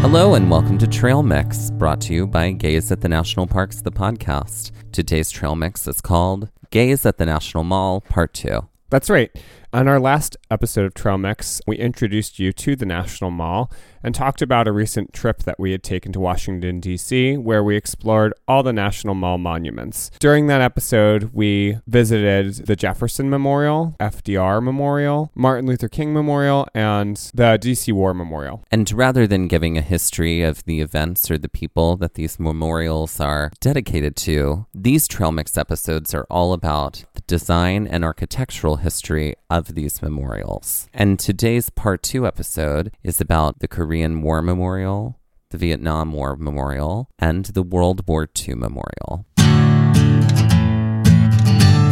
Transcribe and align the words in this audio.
Hello 0.00 0.34
and 0.34 0.50
welcome 0.50 0.78
to 0.78 0.86
Trail 0.86 1.22
Mix, 1.22 1.70
brought 1.72 2.00
to 2.00 2.14
you 2.14 2.26
by 2.26 2.52
Gaze 2.52 2.90
at 2.90 3.02
the 3.02 3.08
National 3.08 3.46
Parks, 3.46 3.82
the 3.82 3.92
podcast. 3.92 4.70
Today's 4.92 5.30
Trail 5.30 5.54
Mix 5.54 5.86
is 5.86 6.00
called 6.00 6.48
Gaze 6.70 7.04
at 7.04 7.18
the 7.18 7.26
National 7.26 7.64
Mall, 7.64 8.00
Part 8.00 8.32
2. 8.32 8.66
That's 8.88 9.10
right. 9.10 9.30
On 9.74 9.86
our 9.86 10.00
last 10.00 10.38
episode 10.50 10.86
of 10.86 10.94
Trail 10.94 11.18
Mix, 11.18 11.60
we 11.66 11.76
introduced 11.76 12.38
you 12.38 12.50
to 12.50 12.76
the 12.76 12.86
National 12.86 13.30
Mall 13.30 13.70
and 14.02 14.14
talked 14.14 14.42
about 14.42 14.68
a 14.68 14.72
recent 14.72 15.12
trip 15.12 15.42
that 15.44 15.58
we 15.58 15.72
had 15.72 15.82
taken 15.82 16.12
to 16.12 16.20
Washington, 16.20 16.80
D.C., 16.80 17.36
where 17.36 17.62
we 17.62 17.76
explored 17.76 18.32
all 18.48 18.62
the 18.62 18.72
National 18.72 19.14
Mall 19.14 19.38
monuments. 19.38 20.10
During 20.18 20.46
that 20.46 20.60
episode, 20.60 21.30
we 21.32 21.78
visited 21.86 22.66
the 22.66 22.76
Jefferson 22.76 23.30
Memorial, 23.30 23.96
FDR 24.00 24.62
Memorial, 24.62 25.30
Martin 25.34 25.66
Luther 25.66 25.88
King 25.88 26.12
Memorial, 26.12 26.66
and 26.74 27.16
the 27.34 27.58
D.C. 27.60 27.92
War 27.92 28.14
Memorial. 28.14 28.64
And 28.70 28.90
rather 28.92 29.26
than 29.26 29.48
giving 29.48 29.76
a 29.76 29.82
history 29.82 30.42
of 30.42 30.64
the 30.64 30.80
events 30.80 31.30
or 31.30 31.38
the 31.38 31.48
people 31.48 31.96
that 31.96 32.14
these 32.14 32.38
memorials 32.38 33.20
are 33.20 33.50
dedicated 33.60 34.16
to, 34.16 34.66
these 34.74 35.06
Trail 35.08 35.32
Mix 35.32 35.56
episodes 35.58 36.14
are 36.14 36.26
all 36.30 36.52
about 36.52 37.04
the 37.14 37.22
design 37.22 37.86
and 37.86 38.04
architectural 38.04 38.76
history 38.76 39.34
of 39.50 39.74
these 39.74 40.00
memorials. 40.00 40.88
And 40.94 41.18
today's 41.18 41.68
part 41.68 42.02
two 42.02 42.26
episode 42.26 42.92
is 43.02 43.20
about 43.20 43.58
the 43.58 43.68
Korean 43.68 44.22
War 44.22 44.40
Memorial, 44.40 45.18
the 45.50 45.58
Vietnam 45.58 46.12
War 46.12 46.36
Memorial, 46.36 47.10
and 47.18 47.44
the 47.46 47.62
World 47.62 48.06
War 48.08 48.28
II 48.48 48.54
Memorial. 48.54 49.26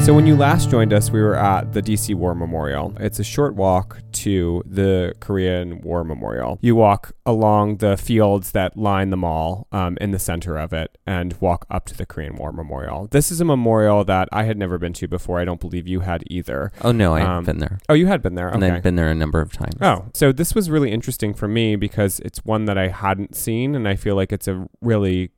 So, 0.09 0.15
when 0.15 0.27
you 0.27 0.37
last 0.37 0.71
joined 0.71 0.95
us, 0.95 1.11
we 1.11 1.21
were 1.21 1.35
at 1.35 1.75
the 1.75 1.83
DC 1.83 2.15
War 2.15 2.35
Memorial. 2.35 2.95
It's 2.99 3.19
a 3.19 3.23
short 3.25 3.55
walk 3.57 4.01
to 4.13 4.63
the 4.65 5.13
Korean 5.21 5.83
War 5.83 6.03
Memorial. 6.03 6.59
You 6.63 6.77
walk 6.77 7.13
along 7.27 7.77
the 7.77 7.95
fields 7.99 8.53
that 8.53 8.75
line 8.75 9.11
the 9.11 9.19
mall 9.19 9.67
um, 9.71 9.99
in 10.01 10.13
the 10.13 10.19
center 10.19 10.57
of 10.57 10.73
it 10.73 10.97
and 11.07 11.35
walk 11.43 11.67
up 11.71 11.85
to 11.89 11.95
the 11.95 12.07
Korean 12.07 12.37
War 12.37 12.53
Memorial. 12.53 13.07
This 13.11 13.31
is 13.31 13.43
a 13.43 13.45
memorial 13.45 14.03
that 14.05 14.31
I 14.33 14.45
had 14.45 14.57
never 14.57 14.79
been 14.79 14.95
to 14.95 15.09
before. 15.09 15.41
I 15.41 15.45
don't 15.45 15.61
believe 15.61 15.87
you 15.87 16.01
had 16.01 16.25
either. 16.29 16.73
Oh, 16.81 16.91
no, 16.93 17.15
I've 17.15 17.27
Um, 17.29 17.45
been 17.45 17.59
there. 17.59 17.79
Oh, 17.91 17.93
you 17.95 18.07
had 18.07 18.23
been 18.23 18.35
there. 18.35 18.49
And 18.49 18.65
I've 18.65 18.83
been 18.83 18.97
there 18.97 19.11
a 19.11 19.15
number 19.15 19.43
of 19.43 19.53
times. 19.53 19.75
Oh, 19.83 20.07
so 20.15 20.33
this 20.33 20.55
was 20.55 20.71
really 20.71 20.91
interesting 20.91 21.35
for 21.35 21.49
me 21.49 21.77
because 21.77 22.19
it's 22.21 22.43
one 22.47 22.65
that 22.65 22.79
I 22.79 22.89
hadn't 22.89 23.37
seen, 23.37 23.75
and 23.75 23.87
I 23.87 23.95
feel 23.95 24.17
like 24.17 24.33
it's 24.33 24.49
a 24.49 24.71
really 24.81 25.33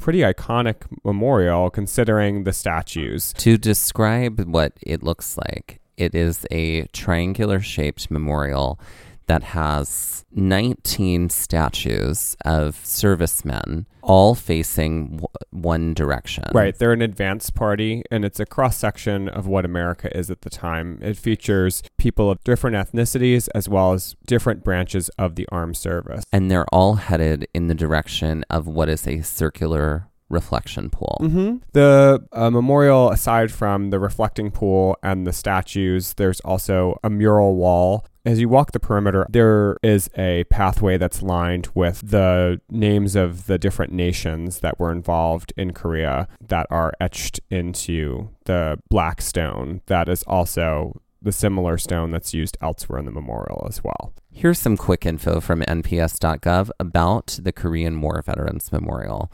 pretty 0.00 0.20
iconic 0.20 0.76
memorial 1.04 1.70
considering 1.70 2.44
the 2.44 2.52
statues. 2.52 3.32
To 3.34 3.56
describe 3.56 4.40
what 4.40 4.72
it 4.82 5.02
looks 5.02 5.36
like, 5.36 5.80
it 5.96 6.14
is 6.14 6.46
a 6.50 6.86
triangular 6.86 7.60
shaped 7.60 8.10
memorial 8.10 8.80
that 9.30 9.44
has 9.44 10.24
19 10.32 11.30
statues 11.30 12.36
of 12.44 12.74
servicemen 12.84 13.86
all 14.02 14.34
facing 14.34 15.18
w- 15.18 15.28
one 15.50 15.94
direction. 15.94 16.42
Right, 16.52 16.76
they're 16.76 16.92
an 16.92 17.00
advance 17.00 17.48
party, 17.48 18.02
and 18.10 18.24
it's 18.24 18.40
a 18.40 18.44
cross 18.46 18.76
section 18.76 19.28
of 19.28 19.46
what 19.46 19.64
America 19.64 20.08
is 20.18 20.32
at 20.32 20.40
the 20.40 20.50
time. 20.50 20.98
It 21.00 21.16
features 21.16 21.84
people 21.96 22.28
of 22.28 22.42
different 22.42 22.74
ethnicities 22.74 23.48
as 23.54 23.68
well 23.68 23.92
as 23.92 24.16
different 24.26 24.64
branches 24.64 25.10
of 25.10 25.36
the 25.36 25.46
armed 25.52 25.76
service. 25.76 26.24
And 26.32 26.50
they're 26.50 26.66
all 26.74 26.94
headed 26.94 27.46
in 27.54 27.68
the 27.68 27.74
direction 27.76 28.44
of 28.50 28.66
what 28.66 28.88
is 28.88 29.06
a 29.06 29.22
circular 29.22 30.10
reflection 30.30 30.88
pool. 30.88 31.18
hmm 31.20 31.56
The 31.72 32.24
uh, 32.32 32.50
memorial, 32.50 33.10
aside 33.10 33.52
from 33.52 33.90
the 33.90 33.98
reflecting 33.98 34.50
pool 34.50 34.96
and 35.02 35.26
the 35.26 35.32
statues, 35.32 36.14
there's 36.14 36.40
also 36.40 36.98
a 37.04 37.10
mural 37.10 37.56
wall. 37.56 38.06
As 38.24 38.38
you 38.38 38.50
walk 38.50 38.72
the 38.72 38.80
perimeter, 38.80 39.26
there 39.30 39.78
is 39.82 40.10
a 40.16 40.44
pathway 40.44 40.98
that's 40.98 41.22
lined 41.22 41.68
with 41.74 42.10
the 42.10 42.60
names 42.68 43.16
of 43.16 43.46
the 43.46 43.58
different 43.58 43.92
nations 43.92 44.60
that 44.60 44.78
were 44.78 44.92
involved 44.92 45.54
in 45.56 45.72
Korea 45.72 46.28
that 46.46 46.66
are 46.70 46.92
etched 47.00 47.40
into 47.50 48.28
the 48.44 48.78
black 48.90 49.22
stone 49.22 49.80
that 49.86 50.08
is 50.08 50.22
also 50.24 51.00
the 51.22 51.32
similar 51.32 51.78
stone 51.78 52.10
that's 52.10 52.34
used 52.34 52.58
elsewhere 52.60 52.98
in 52.98 53.04
the 53.06 53.10
memorial 53.10 53.66
as 53.68 53.82
well. 53.82 54.12
Here's 54.30 54.58
some 54.58 54.76
quick 54.76 55.06
info 55.06 55.40
from 55.40 55.62
NPS.gov 55.62 56.70
about 56.78 57.38
the 57.42 57.52
Korean 57.52 58.00
War 58.00 58.22
Veterans 58.24 58.70
Memorial. 58.70 59.30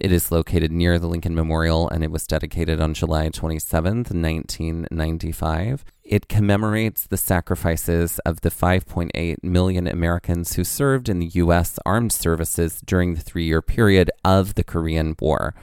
It 0.00 0.12
is 0.12 0.30
located 0.30 0.72
near 0.72 0.98
the 0.98 1.06
Lincoln 1.06 1.34
Memorial 1.34 1.88
and 1.88 2.04
it 2.04 2.10
was 2.10 2.26
dedicated 2.26 2.80
on 2.80 2.94
July 2.94 3.28
27th, 3.28 4.12
1995. 4.12 5.84
It 6.04 6.28
commemorates 6.28 7.06
the 7.06 7.16
sacrifices 7.16 8.18
of 8.20 8.42
the 8.42 8.50
5.8 8.50 9.42
million 9.42 9.86
Americans 9.86 10.54
who 10.54 10.64
served 10.64 11.08
in 11.08 11.18
the 11.18 11.26
U.S. 11.26 11.78
Armed 11.84 12.12
Services 12.12 12.80
during 12.84 13.14
the 13.14 13.20
three 13.20 13.44
year 13.44 13.62
period 13.62 14.10
of 14.24 14.54
the 14.54 14.64
Korean 14.64 15.16
War. 15.20 15.54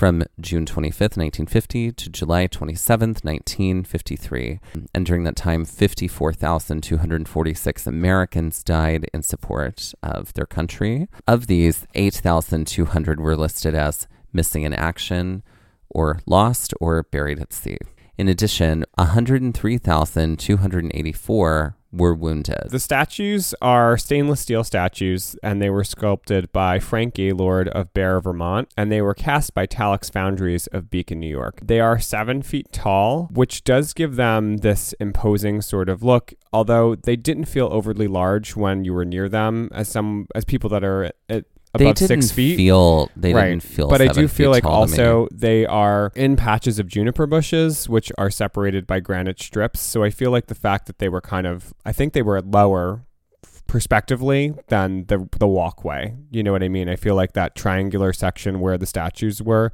From 0.00 0.24
June 0.40 0.64
25th, 0.64 1.18
1950 1.18 1.92
to 1.92 2.08
July 2.08 2.48
27th, 2.48 3.22
1953. 3.22 4.58
And 4.94 5.04
during 5.04 5.24
that 5.24 5.36
time, 5.36 5.66
54,246 5.66 7.86
Americans 7.86 8.64
died 8.64 9.10
in 9.12 9.22
support 9.22 9.92
of 10.02 10.32
their 10.32 10.46
country. 10.46 11.06
Of 11.28 11.48
these, 11.48 11.86
8,200 11.94 13.20
were 13.20 13.36
listed 13.36 13.74
as 13.74 14.08
missing 14.32 14.62
in 14.62 14.72
action, 14.72 15.42
or 15.90 16.20
lost, 16.24 16.72
or 16.80 17.02
buried 17.02 17.38
at 17.38 17.52
sea. 17.52 17.76
In 18.16 18.26
addition, 18.26 18.86
103,284 18.94 21.76
were 21.92 22.14
wounded. 22.14 22.70
The 22.70 22.78
statues 22.78 23.54
are 23.60 23.98
stainless 23.98 24.40
steel 24.40 24.64
statues, 24.64 25.36
and 25.42 25.60
they 25.60 25.70
were 25.70 25.84
sculpted 25.84 26.52
by 26.52 26.78
Frank 26.78 27.14
Gaylord 27.14 27.68
of 27.68 27.92
Bear, 27.94 28.20
Vermont, 28.20 28.72
and 28.76 28.90
they 28.90 29.02
were 29.02 29.14
cast 29.14 29.54
by 29.54 29.66
Tallix 29.66 30.12
Foundries 30.12 30.66
of 30.68 30.90
Beacon, 30.90 31.20
New 31.20 31.28
York. 31.28 31.60
They 31.62 31.80
are 31.80 31.98
seven 31.98 32.42
feet 32.42 32.72
tall, 32.72 33.28
which 33.32 33.64
does 33.64 33.92
give 33.92 34.16
them 34.16 34.58
this 34.58 34.92
imposing 35.00 35.62
sort 35.62 35.88
of 35.88 36.02
look. 36.02 36.34
Although 36.52 36.94
they 36.94 37.16
didn't 37.16 37.44
feel 37.46 37.68
overly 37.70 38.08
large 38.08 38.56
when 38.56 38.84
you 38.84 38.92
were 38.92 39.04
near 39.04 39.28
them, 39.28 39.68
as 39.72 39.88
some 39.88 40.26
as 40.34 40.44
people 40.44 40.70
that 40.70 40.84
are 40.84 41.10
at 41.28 41.44
they 41.78 41.92
didn't 41.92 42.22
six 42.22 42.30
feet. 42.32 42.56
feel 42.56 43.10
they 43.16 43.32
right. 43.32 43.50
didn't 43.50 43.62
feel 43.62 43.88
but 43.88 44.00
I 44.00 44.08
do 44.08 44.26
feel 44.26 44.50
like 44.50 44.64
tall 44.64 44.86
to 44.86 44.92
me. 44.92 44.98
also 44.98 45.28
they 45.32 45.66
are 45.66 46.12
in 46.16 46.36
patches 46.36 46.78
of 46.78 46.88
juniper 46.88 47.26
bushes, 47.26 47.88
which 47.88 48.10
are 48.18 48.30
separated 48.30 48.86
by 48.86 49.00
granite 49.00 49.40
strips. 49.40 49.80
So 49.80 50.02
I 50.02 50.10
feel 50.10 50.30
like 50.30 50.46
the 50.46 50.54
fact 50.54 50.86
that 50.86 50.98
they 50.98 51.08
were 51.08 51.20
kind 51.20 51.46
of, 51.46 51.72
I 51.84 51.92
think 51.92 52.12
they 52.12 52.22
were 52.22 52.40
lower, 52.42 53.04
perspectively 53.70 54.52
than 54.66 55.04
the 55.06 55.28
the 55.38 55.46
walkway. 55.46 56.16
You 56.32 56.42
know 56.42 56.50
what 56.50 56.64
I 56.64 56.68
mean? 56.68 56.88
I 56.88 56.96
feel 56.96 57.14
like 57.14 57.34
that 57.34 57.54
triangular 57.54 58.12
section 58.12 58.58
where 58.58 58.76
the 58.76 58.84
statues 58.84 59.40
were 59.40 59.70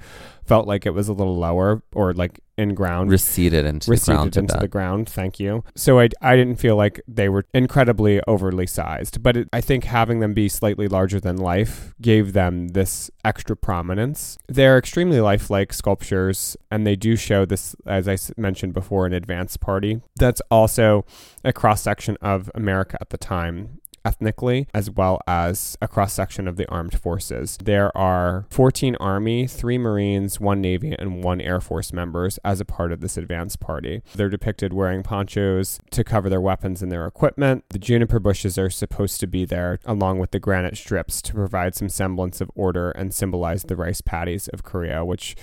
felt 0.46 0.66
like 0.66 0.86
it 0.86 0.90
was 0.90 1.08
a 1.08 1.12
little 1.12 1.36
lower 1.36 1.82
or 1.92 2.12
like 2.12 2.40
in 2.58 2.74
ground 2.74 3.10
receded 3.10 3.66
into 3.66 3.90
receded 3.90 4.08
the 4.08 4.14
ground. 4.14 4.36
into 4.36 4.56
the 4.58 4.68
ground. 4.68 5.08
Thank 5.08 5.38
you. 5.38 5.62
So 5.74 6.00
I, 6.00 6.08
I 6.22 6.36
didn't 6.36 6.56
feel 6.56 6.76
like 6.76 7.00
they 7.06 7.28
were 7.28 7.44
incredibly 7.52 8.20
overly 8.26 8.66
sized, 8.66 9.22
but 9.22 9.36
it, 9.36 9.48
I 9.52 9.60
think 9.60 9.84
having 9.84 10.20
them 10.20 10.32
be 10.32 10.48
slightly 10.48 10.88
larger 10.88 11.20
than 11.20 11.36
life 11.36 11.94
gave 12.00 12.32
them 12.32 12.68
this 12.68 13.10
extra 13.24 13.56
prominence. 13.56 14.38
They're 14.48 14.78
extremely 14.78 15.20
lifelike 15.20 15.72
sculptures, 15.72 16.56
and 16.70 16.86
they 16.86 16.96
do 16.96 17.16
show 17.16 17.44
this, 17.44 17.76
as 17.86 18.08
i 18.08 18.16
mentioned 18.40 18.72
before, 18.72 19.06
an 19.06 19.12
advance 19.12 19.56
party. 19.56 20.00
That's 20.16 20.40
also 20.50 21.04
a 21.44 21.52
cross 21.52 21.82
section 21.82 22.16
of 22.22 22.50
America 22.54 22.96
at 23.00 23.10
the 23.10 23.18
time 23.18 23.80
ethnically 24.06 24.68
as 24.72 24.88
well 24.88 25.20
as 25.26 25.76
a 25.82 25.88
cross 25.88 26.12
section 26.12 26.46
of 26.46 26.56
the 26.56 26.68
armed 26.70 26.98
forces. 26.98 27.58
There 27.62 27.94
are 27.96 28.46
14 28.50 28.96
Army, 29.00 29.48
3 29.48 29.78
Marines, 29.78 30.38
1 30.38 30.60
Navy, 30.60 30.94
and 30.96 31.24
1 31.24 31.40
Air 31.40 31.60
Force 31.60 31.92
members 31.92 32.38
as 32.44 32.60
a 32.60 32.64
part 32.64 32.92
of 32.92 33.00
this 33.00 33.16
advance 33.16 33.56
party. 33.56 34.02
They're 34.14 34.28
depicted 34.28 34.72
wearing 34.72 35.02
ponchos 35.02 35.80
to 35.90 36.04
cover 36.04 36.30
their 36.30 36.40
weapons 36.40 36.82
and 36.82 36.92
their 36.92 37.06
equipment. 37.06 37.64
The 37.70 37.80
juniper 37.80 38.20
bushes 38.20 38.56
are 38.56 38.70
supposed 38.70 39.18
to 39.20 39.26
be 39.26 39.44
there 39.44 39.80
along 39.84 40.20
with 40.20 40.30
the 40.30 40.38
granite 40.38 40.76
strips 40.76 41.20
to 41.22 41.34
provide 41.34 41.74
some 41.74 41.88
semblance 41.88 42.40
of 42.40 42.50
order 42.54 42.92
and 42.92 43.12
symbolize 43.12 43.64
the 43.64 43.76
rice 43.76 44.00
paddies 44.00 44.46
of 44.48 44.62
Korea, 44.62 45.04
which 45.04 45.34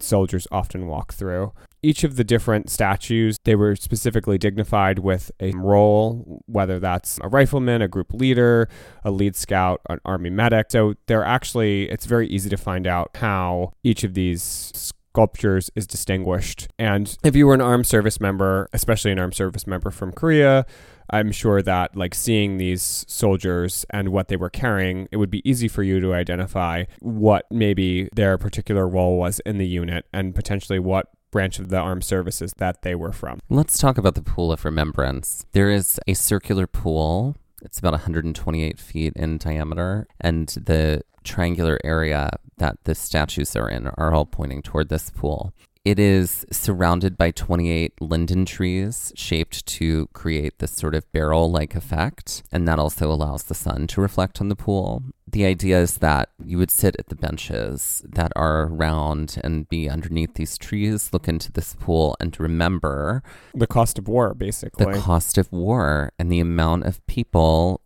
soldiers 0.00 0.48
often 0.50 0.88
walk 0.88 1.12
through. 1.12 1.52
Each 1.82 2.04
of 2.04 2.14
the 2.16 2.22
different 2.22 2.70
statues, 2.70 3.38
they 3.44 3.56
were 3.56 3.74
specifically 3.74 4.38
dignified 4.38 5.00
with 5.00 5.32
a 5.40 5.50
role, 5.52 6.42
whether 6.46 6.78
that's 6.78 7.18
a 7.22 7.28
rifleman, 7.28 7.82
a 7.82 7.88
group 7.88 8.14
leader, 8.14 8.68
a 9.04 9.10
lead 9.10 9.34
scout, 9.34 9.80
an 9.88 9.98
army 10.04 10.30
medic. 10.30 10.66
So 10.70 10.94
they're 11.06 11.24
actually, 11.24 11.90
it's 11.90 12.06
very 12.06 12.28
easy 12.28 12.48
to 12.50 12.56
find 12.56 12.86
out 12.86 13.16
how 13.16 13.72
each 13.82 14.04
of 14.04 14.14
these 14.14 14.92
sculptures 15.12 15.70
is 15.74 15.86
distinguished. 15.86 16.68
And 16.78 17.16
if 17.24 17.36
you 17.36 17.46
were 17.46 17.54
an 17.54 17.60
armed 17.60 17.86
service 17.86 18.20
member, 18.20 18.68
especially 18.72 19.10
an 19.10 19.18
armed 19.18 19.34
service 19.34 19.66
member 19.66 19.90
from 19.90 20.12
Korea, 20.12 20.64
I'm 21.10 21.32
sure 21.32 21.60
that 21.62 21.96
like 21.96 22.14
seeing 22.14 22.56
these 22.56 23.04
soldiers 23.08 23.84
and 23.90 24.08
what 24.08 24.28
they 24.28 24.36
were 24.36 24.48
carrying, 24.48 25.08
it 25.10 25.18
would 25.18 25.30
be 25.30 25.46
easy 25.48 25.68
for 25.68 25.82
you 25.82 26.00
to 26.00 26.14
identify 26.14 26.84
what 27.00 27.44
maybe 27.50 28.08
their 28.14 28.38
particular 28.38 28.88
role 28.88 29.18
was 29.18 29.40
in 29.40 29.58
the 29.58 29.66
unit 29.66 30.06
and 30.12 30.34
potentially 30.34 30.78
what 30.78 31.08
branch 31.32 31.58
of 31.58 31.70
the 31.70 31.78
armed 31.78 32.04
services 32.04 32.52
that 32.58 32.82
they 32.82 32.94
were 32.94 33.10
from. 33.10 33.40
Let's 33.50 33.78
talk 33.78 33.98
about 33.98 34.14
the 34.14 34.22
pool 34.22 34.52
of 34.52 34.64
remembrance. 34.64 35.44
There 35.50 35.70
is 35.70 35.98
a 36.06 36.14
circular 36.14 36.68
pool. 36.68 37.34
It's 37.62 37.80
about 37.80 37.94
128 37.94 38.78
feet 38.78 39.14
in 39.16 39.38
diameter, 39.38 40.06
and 40.20 40.48
the 40.48 41.02
triangular 41.24 41.78
area 41.82 42.30
that 42.58 42.76
the 42.84 42.94
statues 42.94 43.56
are 43.56 43.68
in 43.68 43.88
are 43.88 44.12
all 44.12 44.26
pointing 44.26 44.62
toward 44.62 44.88
this 44.88 45.10
pool. 45.10 45.52
It 45.84 45.98
is 45.98 46.46
surrounded 46.52 47.18
by 47.18 47.32
28 47.32 48.00
linden 48.00 48.44
trees 48.44 49.12
shaped 49.16 49.66
to 49.66 50.06
create 50.12 50.60
this 50.60 50.70
sort 50.70 50.94
of 50.94 51.10
barrel 51.10 51.50
like 51.50 51.74
effect, 51.74 52.44
and 52.52 52.68
that 52.68 52.78
also 52.78 53.10
allows 53.10 53.42
the 53.44 53.54
sun 53.56 53.88
to 53.88 54.00
reflect 54.00 54.40
on 54.40 54.48
the 54.48 54.54
pool. 54.54 55.02
The 55.26 55.44
idea 55.44 55.80
is 55.80 55.96
that 55.98 56.28
you 56.44 56.56
would 56.58 56.70
sit 56.70 56.94
at 57.00 57.08
the 57.08 57.16
benches 57.16 58.00
that 58.08 58.30
are 58.36 58.66
round 58.68 59.40
and 59.42 59.68
be 59.68 59.90
underneath 59.90 60.34
these 60.34 60.56
trees, 60.56 61.10
look 61.12 61.26
into 61.26 61.50
this 61.50 61.74
pool, 61.80 62.14
and 62.20 62.38
remember 62.38 63.24
The 63.52 63.66
cost 63.66 63.98
of 63.98 64.06
war, 64.06 64.34
basically. 64.34 64.86
the 64.86 65.00
cost 65.00 65.36
of 65.36 65.50
war 65.50 66.12
and 66.16 66.30
the 66.30 66.38
amount 66.38 66.84
of 66.84 67.04
people, 67.08 67.80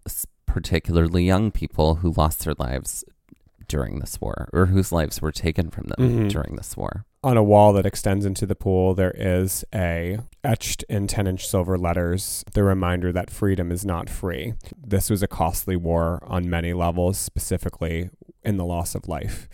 particularly 0.44 1.24
young 1.24 1.50
people, 1.50 1.94
who 1.96 2.12
lost 2.14 2.44
their 2.44 2.54
lives 2.58 3.04
during 3.68 4.00
this 4.00 4.20
war 4.20 4.48
or 4.52 4.66
whose 4.66 4.92
lives 4.92 5.22
were 5.22 5.32
taken 5.32 5.70
from 5.70 5.84
them 5.96 5.96
Mhm. 5.98 6.28
during 6.30 6.56
this 6.56 6.76
war. 6.76 7.04
On 7.26 7.36
a 7.36 7.42
wall 7.42 7.72
that 7.72 7.86
extends 7.86 8.24
into 8.24 8.46
the 8.46 8.54
pool, 8.54 8.94
there 8.94 9.12
is 9.16 9.64
a 9.74 10.20
etched 10.44 10.84
in 10.88 11.08
10 11.08 11.26
inch 11.26 11.48
silver 11.48 11.76
letters 11.76 12.44
the 12.54 12.62
reminder 12.62 13.10
that 13.10 13.32
freedom 13.32 13.72
is 13.72 13.84
not 13.84 14.08
free. 14.08 14.54
This 14.80 15.10
was 15.10 15.24
a 15.24 15.26
costly 15.26 15.74
war 15.74 16.22
on 16.24 16.48
many 16.48 16.72
levels, 16.72 17.18
specifically 17.18 18.10
in 18.44 18.58
the 18.58 18.64
loss 18.64 18.94
of 18.94 19.08
life. 19.08 19.48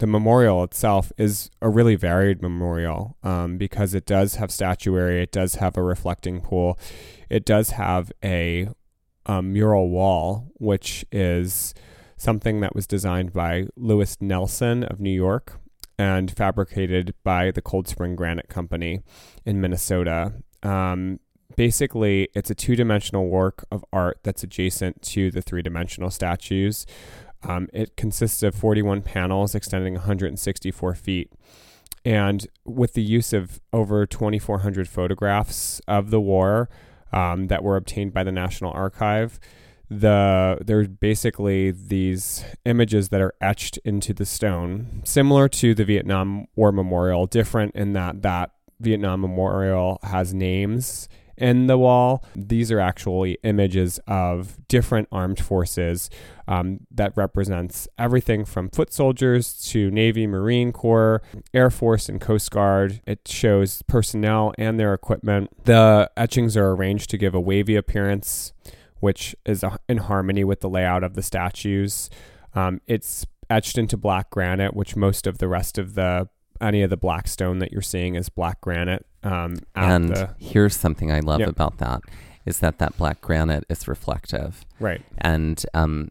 The 0.00 0.06
memorial 0.06 0.62
itself 0.64 1.12
is 1.16 1.50
a 1.62 1.70
really 1.70 1.94
varied 1.94 2.42
memorial 2.42 3.16
um, 3.22 3.56
because 3.56 3.94
it 3.94 4.04
does 4.04 4.34
have 4.34 4.50
statuary, 4.50 5.22
it 5.22 5.32
does 5.32 5.54
have 5.54 5.78
a 5.78 5.82
reflecting 5.82 6.42
pool, 6.42 6.78
it 7.30 7.46
does 7.46 7.70
have 7.70 8.12
a, 8.22 8.68
a 9.24 9.40
mural 9.40 9.88
wall, 9.88 10.50
which 10.56 11.06
is 11.10 11.72
something 12.18 12.60
that 12.60 12.74
was 12.74 12.86
designed 12.86 13.32
by 13.32 13.68
Louis 13.76 14.14
Nelson 14.20 14.84
of 14.84 15.00
New 15.00 15.08
York 15.08 15.58
and 15.98 16.30
fabricated 16.30 17.14
by 17.22 17.50
the 17.50 17.62
Cold 17.62 17.88
Spring 17.88 18.16
Granite 18.16 18.48
Company 18.48 19.02
in 19.44 19.60
Minnesota. 19.60 20.34
Um, 20.62 21.20
basically, 21.56 22.28
it's 22.34 22.50
a 22.50 22.54
two 22.54 22.76
dimensional 22.76 23.28
work 23.28 23.64
of 23.70 23.84
art 23.92 24.18
that's 24.22 24.42
adjacent 24.42 25.02
to 25.02 25.30
the 25.30 25.42
three 25.42 25.62
dimensional 25.62 26.10
statues. 26.10 26.86
Um, 27.42 27.68
it 27.72 27.96
consists 27.96 28.42
of 28.42 28.54
41 28.54 29.02
panels 29.02 29.54
extending 29.54 29.94
164 29.94 30.94
feet. 30.94 31.32
And 32.04 32.46
with 32.64 32.94
the 32.94 33.02
use 33.02 33.32
of 33.32 33.60
over 33.72 34.06
2,400 34.06 34.88
photographs 34.88 35.80
of 35.86 36.10
the 36.10 36.20
war 36.20 36.68
um, 37.12 37.46
that 37.46 37.62
were 37.62 37.76
obtained 37.76 38.12
by 38.12 38.24
the 38.24 38.32
National 38.32 38.72
Archive, 38.72 39.38
the 39.90 40.58
there's 40.64 40.88
basically 40.88 41.70
these 41.70 42.44
images 42.64 43.10
that 43.10 43.20
are 43.20 43.34
etched 43.40 43.78
into 43.84 44.12
the 44.14 44.24
stone, 44.24 45.02
similar 45.04 45.48
to 45.48 45.74
the 45.74 45.84
Vietnam 45.84 46.46
War 46.56 46.72
Memorial, 46.72 47.26
different 47.26 47.74
in 47.74 47.92
that 47.92 48.22
that 48.22 48.50
Vietnam 48.80 49.20
Memorial 49.20 49.98
has 50.02 50.34
names 50.34 51.08
in 51.36 51.66
the 51.66 51.78
wall. 51.78 52.24
These 52.36 52.70
are 52.70 52.80
actually 52.80 53.38
images 53.42 53.98
of 54.06 54.56
different 54.68 55.08
armed 55.10 55.40
forces 55.40 56.10
um, 56.46 56.80
that 56.90 57.12
represents 57.16 57.88
everything 57.98 58.44
from 58.44 58.70
foot 58.70 58.92
soldiers 58.92 59.60
to 59.70 59.90
Navy, 59.90 60.26
Marine 60.26 60.72
Corps, 60.72 61.22
Air 61.52 61.70
Force, 61.70 62.08
and 62.08 62.20
Coast 62.20 62.50
Guard. 62.50 63.00
It 63.06 63.26
shows 63.26 63.82
personnel 63.82 64.52
and 64.58 64.78
their 64.78 64.94
equipment. 64.94 65.50
The 65.64 66.10
etchings 66.16 66.56
are 66.56 66.70
arranged 66.70 67.10
to 67.10 67.18
give 67.18 67.34
a 67.34 67.40
wavy 67.40 67.76
appearance 67.76 68.52
which 69.04 69.36
is 69.44 69.62
in 69.88 69.98
harmony 69.98 70.42
with 70.44 70.60
the 70.60 70.68
layout 70.68 71.04
of 71.04 71.12
the 71.14 71.22
statues. 71.22 72.08
Um, 72.54 72.80
it's 72.86 73.26
etched 73.50 73.76
into 73.78 73.96
black 73.98 74.30
granite, 74.30 74.74
which 74.74 74.96
most 74.96 75.26
of 75.26 75.38
the 75.38 75.46
rest 75.48 75.76
of 75.78 75.94
the 75.94 76.28
any 76.60 76.82
of 76.82 76.88
the 76.88 76.96
black 76.96 77.28
stone 77.28 77.58
that 77.58 77.70
you're 77.72 77.82
seeing 77.82 78.14
is 78.14 78.28
black 78.30 78.60
granite. 78.62 79.04
Um, 79.22 79.56
And 79.74 80.08
the, 80.10 80.30
here's 80.38 80.74
something 80.76 81.10
I 81.12 81.20
love 81.20 81.40
Yep. 81.40 81.48
about 81.50 81.78
that 81.78 82.00
is 82.46 82.60
that 82.60 82.78
that 82.78 82.96
black 82.96 83.20
granite 83.20 83.64
is 83.68 83.86
reflective. 83.88 84.64
right, 84.80 85.02
And 85.18 85.64
um, 85.74 86.08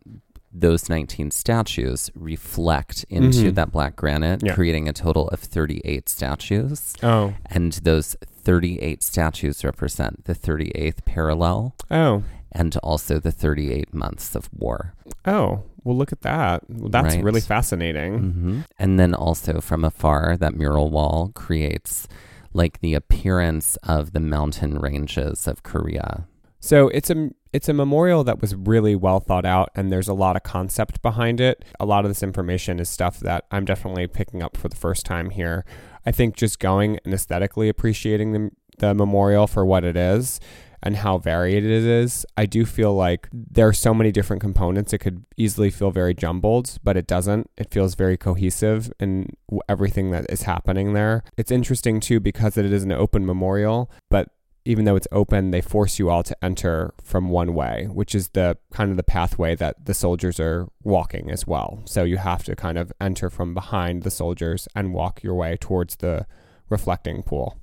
those 0.52 0.90
19 0.90 1.32
statues 1.32 2.12
reflect 2.14 3.06
into 3.10 3.52
Mhm. 3.52 3.56
that 3.56 3.72
black 3.72 3.96
granite, 3.96 4.42
Yeah. 4.44 4.54
creating 4.54 4.88
a 4.90 4.94
total 4.94 5.28
of 5.30 5.40
38 5.40 6.10
statues. 6.10 6.94
oh, 7.02 7.34
And 7.48 7.72
those 7.84 8.16
38 8.46 9.02
statues 9.02 9.64
represent 9.64 10.26
the 10.26 10.36
38th 10.36 11.06
parallel 11.06 11.76
oh, 11.90 12.24
and 12.54 12.76
also 12.78 13.20
the 13.20 13.32
38 13.32 13.94
months 13.94 14.36
of 14.36 14.50
war. 14.54 14.94
oh. 15.26 15.64
Well, 15.86 15.98
look 15.98 16.14
at 16.14 16.22
that. 16.22 16.64
Well, 16.70 16.88
that's 16.88 17.16
Right. 17.16 17.24
really 17.26 17.42
fascinating. 17.42 18.20
hmm 18.20 18.60
And 18.80 18.98
then 18.98 19.14
also 19.14 19.60
from 19.60 19.84
afar, 19.84 20.38
that 20.38 20.56
mural 20.56 20.90
wall 20.90 21.32
creates 21.36 22.08
like 22.54 22.80
the 22.80 22.94
appearance 22.94 23.76
of 23.84 24.14
the 24.14 24.22
mountain 24.22 24.80
ranges 24.80 25.46
of 25.46 25.62
Korea. 25.64 26.26
So 26.62 26.88
it's 26.88 27.10
a 27.10 27.32
it's 27.52 27.68
a 27.68 27.74
memorial 27.74 28.24
that 28.24 28.40
was 28.40 28.56
really 28.56 28.96
well 28.96 29.20
thought 29.20 29.46
out, 29.46 29.72
and 29.76 29.92
there's 29.92 30.08
a 30.08 30.14
lot 30.14 30.38
of 30.38 30.44
concept 30.44 31.02
behind 31.02 31.42
it. 31.42 31.66
A 31.82 31.86
lot 31.86 32.06
of 32.06 32.10
this 32.10 32.24
information 32.24 32.80
is 32.80 32.88
stuff 32.88 33.20
that 33.20 33.44
I'm 33.52 33.66
definitely 33.66 34.08
picking 34.08 34.42
up 34.42 34.56
for 34.56 34.70
the 34.70 34.78
first 34.78 35.06
time 35.06 35.32
here. 35.32 35.66
I 36.06 36.12
think 36.14 36.38
just 36.38 36.60
going 36.60 36.98
and 37.04 37.14
aesthetically 37.14 37.68
appreciating 37.68 38.32
the 38.32 38.52
the 38.78 38.94
memorial 38.94 39.48
for 39.48 39.66
what 39.66 39.84
it 39.84 39.98
is 39.98 40.40
and 40.84 40.98
how 40.98 41.18
varied 41.18 41.64
it 41.64 41.72
is. 41.72 42.26
I 42.38 42.46
do 42.46 42.66
feel 42.66 42.94
like 42.94 43.30
there 43.32 43.68
are 43.68 43.74
so 43.74 43.94
many 43.94 44.12
different 44.12 44.42
components. 44.42 44.94
It 44.94 45.00
could 45.00 45.24
easily 45.38 45.72
feel 45.72 45.90
very 45.92 46.14
jumbled, 46.14 46.78
but 46.84 46.98
it 46.98 47.08
doesn't. 47.08 47.50
It 47.58 47.72
feels 47.72 47.96
very 47.96 48.18
cohesive 48.18 48.92
in 49.00 49.30
everything 49.68 50.12
that 50.12 50.26
is 50.30 50.44
happening 50.44 50.94
there. 50.94 51.24
It's 51.38 51.52
interesting 51.52 52.00
too 52.00 52.20
because 52.20 52.58
it 52.58 52.66
is 52.66 52.84
an 52.84 52.92
open 52.92 53.26
memorial, 53.26 53.90
but 54.10 54.30
even 54.66 54.86
though 54.86 54.96
it's 54.96 55.08
open, 55.12 55.52
they 55.52 55.62
force 55.62 56.00
you 56.00 56.10
all 56.10 56.24
to 56.24 56.38
enter 56.44 56.94
from 57.04 57.30
one 57.30 57.54
way, 57.54 57.88
which 57.92 58.16
is 58.16 58.30
the 58.30 58.58
kind 58.72 58.92
of 58.92 58.98
the 58.98 59.04
pathway 59.04 59.56
that 59.56 59.86
the 59.86 59.94
soldiers 59.94 60.40
are 60.40 60.68
walking 60.84 61.30
as 61.30 61.46
well. 61.46 61.82
So 61.86 62.04
you 62.04 62.18
have 62.18 62.44
to 62.46 62.56
kind 62.56 62.78
of 62.78 62.92
enter 63.02 63.30
from 63.30 63.54
behind 63.54 64.04
the 64.04 64.12
soldiers 64.12 64.68
and 64.76 64.94
walk 64.94 65.22
your 65.22 65.36
way 65.36 65.58
towards 65.60 65.98
the 65.98 66.26
reflecting 66.70 67.24
pool. 67.24 67.58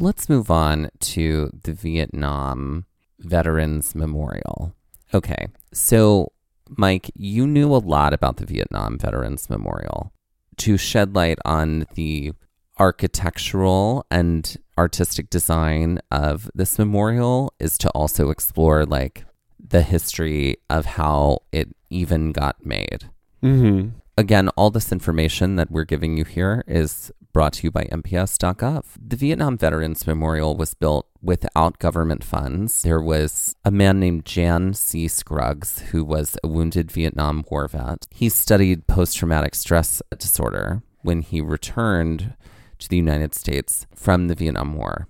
Let's 0.00 0.28
move 0.28 0.48
on 0.48 0.90
to 1.00 1.50
the 1.64 1.72
Vietnam 1.72 2.86
Veterans 3.18 3.96
Memorial. 3.96 4.72
Okay. 5.12 5.48
So, 5.72 6.32
Mike, 6.68 7.10
you 7.16 7.48
knew 7.48 7.74
a 7.74 7.78
lot 7.78 8.12
about 8.12 8.36
the 8.36 8.46
Vietnam 8.46 8.96
Veterans 8.96 9.50
Memorial. 9.50 10.12
To 10.58 10.76
shed 10.76 11.16
light 11.16 11.38
on 11.44 11.86
the 11.94 12.32
architectural 12.78 14.06
and 14.08 14.56
artistic 14.76 15.30
design 15.30 15.98
of 16.12 16.48
this 16.54 16.78
memorial 16.78 17.52
is 17.58 17.76
to 17.78 17.90
also 17.90 18.30
explore 18.30 18.86
like 18.86 19.24
the 19.58 19.82
history 19.82 20.58
of 20.70 20.86
how 20.86 21.40
it 21.50 21.74
even 21.90 22.30
got 22.30 22.64
made. 22.64 23.10
Mm-hmm. 23.42 23.98
Again, 24.18 24.48
all 24.56 24.72
this 24.72 24.90
information 24.90 25.54
that 25.54 25.70
we're 25.70 25.84
giving 25.84 26.16
you 26.16 26.24
here 26.24 26.64
is 26.66 27.12
brought 27.32 27.52
to 27.52 27.62
you 27.62 27.70
by 27.70 27.84
NPS.gov. 27.84 28.84
The 29.00 29.14
Vietnam 29.14 29.56
Veterans 29.56 30.08
Memorial 30.08 30.56
was 30.56 30.74
built 30.74 31.06
without 31.22 31.78
government 31.78 32.24
funds. 32.24 32.82
There 32.82 33.00
was 33.00 33.54
a 33.64 33.70
man 33.70 34.00
named 34.00 34.24
Jan 34.24 34.74
C. 34.74 35.06
Scruggs, 35.06 35.78
who 35.92 36.04
was 36.04 36.36
a 36.42 36.48
wounded 36.48 36.90
Vietnam 36.90 37.44
War 37.48 37.68
vet. 37.68 38.08
He 38.10 38.28
studied 38.28 38.88
post 38.88 39.16
traumatic 39.16 39.54
stress 39.54 40.02
disorder 40.18 40.82
when 41.02 41.22
he 41.22 41.40
returned 41.40 42.34
to 42.80 42.88
the 42.88 42.96
United 42.96 43.36
States 43.36 43.86
from 43.94 44.26
the 44.26 44.34
Vietnam 44.34 44.74
War. 44.74 45.06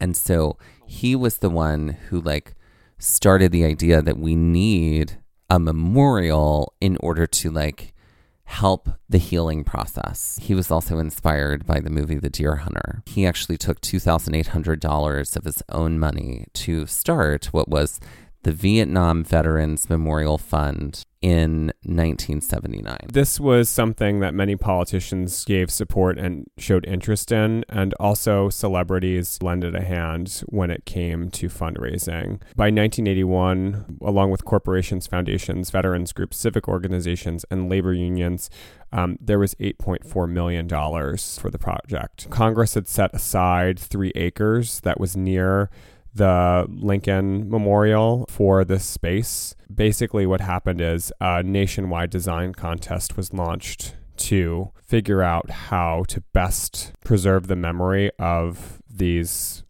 And 0.00 0.16
so 0.16 0.58
he 0.84 1.14
was 1.14 1.38
the 1.38 1.50
one 1.50 1.90
who 2.08 2.20
like 2.20 2.56
started 2.98 3.52
the 3.52 3.64
idea 3.64 4.02
that 4.02 4.18
we 4.18 4.34
need 4.34 5.18
a 5.54 5.58
memorial 5.60 6.74
in 6.80 6.96
order 6.98 7.28
to 7.28 7.48
like 7.48 7.94
help 8.42 8.88
the 9.08 9.18
healing 9.18 9.62
process. 9.62 10.36
He 10.42 10.52
was 10.52 10.68
also 10.68 10.98
inspired 10.98 11.64
by 11.64 11.78
the 11.78 11.90
movie 11.90 12.18
The 12.18 12.28
Deer 12.28 12.56
Hunter. 12.56 13.04
He 13.06 13.24
actually 13.24 13.56
took 13.56 13.80
$2,800 13.80 15.36
of 15.36 15.44
his 15.44 15.62
own 15.68 16.00
money 16.00 16.46
to 16.54 16.86
start 16.86 17.46
what 17.46 17.68
was 17.68 18.00
the 18.44 18.52
Vietnam 18.52 19.24
Veterans 19.24 19.90
Memorial 19.90 20.38
Fund 20.38 21.04
in 21.22 21.72
1979. 21.84 22.98
This 23.10 23.40
was 23.40 23.70
something 23.70 24.20
that 24.20 24.34
many 24.34 24.56
politicians 24.56 25.42
gave 25.46 25.70
support 25.70 26.18
and 26.18 26.46
showed 26.58 26.84
interest 26.84 27.32
in, 27.32 27.64
and 27.70 27.94
also 27.94 28.50
celebrities 28.50 29.38
lended 29.40 29.74
a 29.74 29.80
hand 29.80 30.42
when 30.48 30.70
it 30.70 30.84
came 30.84 31.30
to 31.30 31.48
fundraising. 31.48 32.42
By 32.54 32.66
1981, 32.66 33.98
along 34.02 34.30
with 34.30 34.44
corporations, 34.44 35.06
foundations, 35.06 35.70
veterans 35.70 36.12
groups, 36.12 36.36
civic 36.36 36.68
organizations, 36.68 37.46
and 37.50 37.70
labor 37.70 37.94
unions, 37.94 38.50
um, 38.92 39.16
there 39.18 39.38
was 39.38 39.54
$8.4 39.54 40.28
million 40.28 40.68
for 40.68 41.50
the 41.50 41.58
project. 41.58 42.28
Congress 42.28 42.74
had 42.74 42.86
set 42.86 43.14
aside 43.14 43.78
three 43.78 44.12
acres 44.14 44.80
that 44.80 45.00
was 45.00 45.16
near 45.16 45.70
the 46.14 46.66
Lincoln 46.68 47.48
Memorial 47.50 48.24
for 48.28 48.64
this 48.64 48.84
space. 48.84 49.54
Basically, 49.74 50.26
what 50.26 50.40
happened 50.40 50.80
is 50.80 51.12
a 51.20 51.42
nationwide 51.42 52.10
design 52.10 52.52
contest 52.52 53.16
was 53.16 53.32
launched 53.32 53.96
to 54.16 54.70
figure 54.80 55.22
out 55.22 55.50
how 55.50 56.04
to 56.08 56.20
best 56.32 56.92
preserve 57.04 57.48
the 57.48 57.56
memory 57.56 58.10
of 58.18 58.80
these 58.88 59.64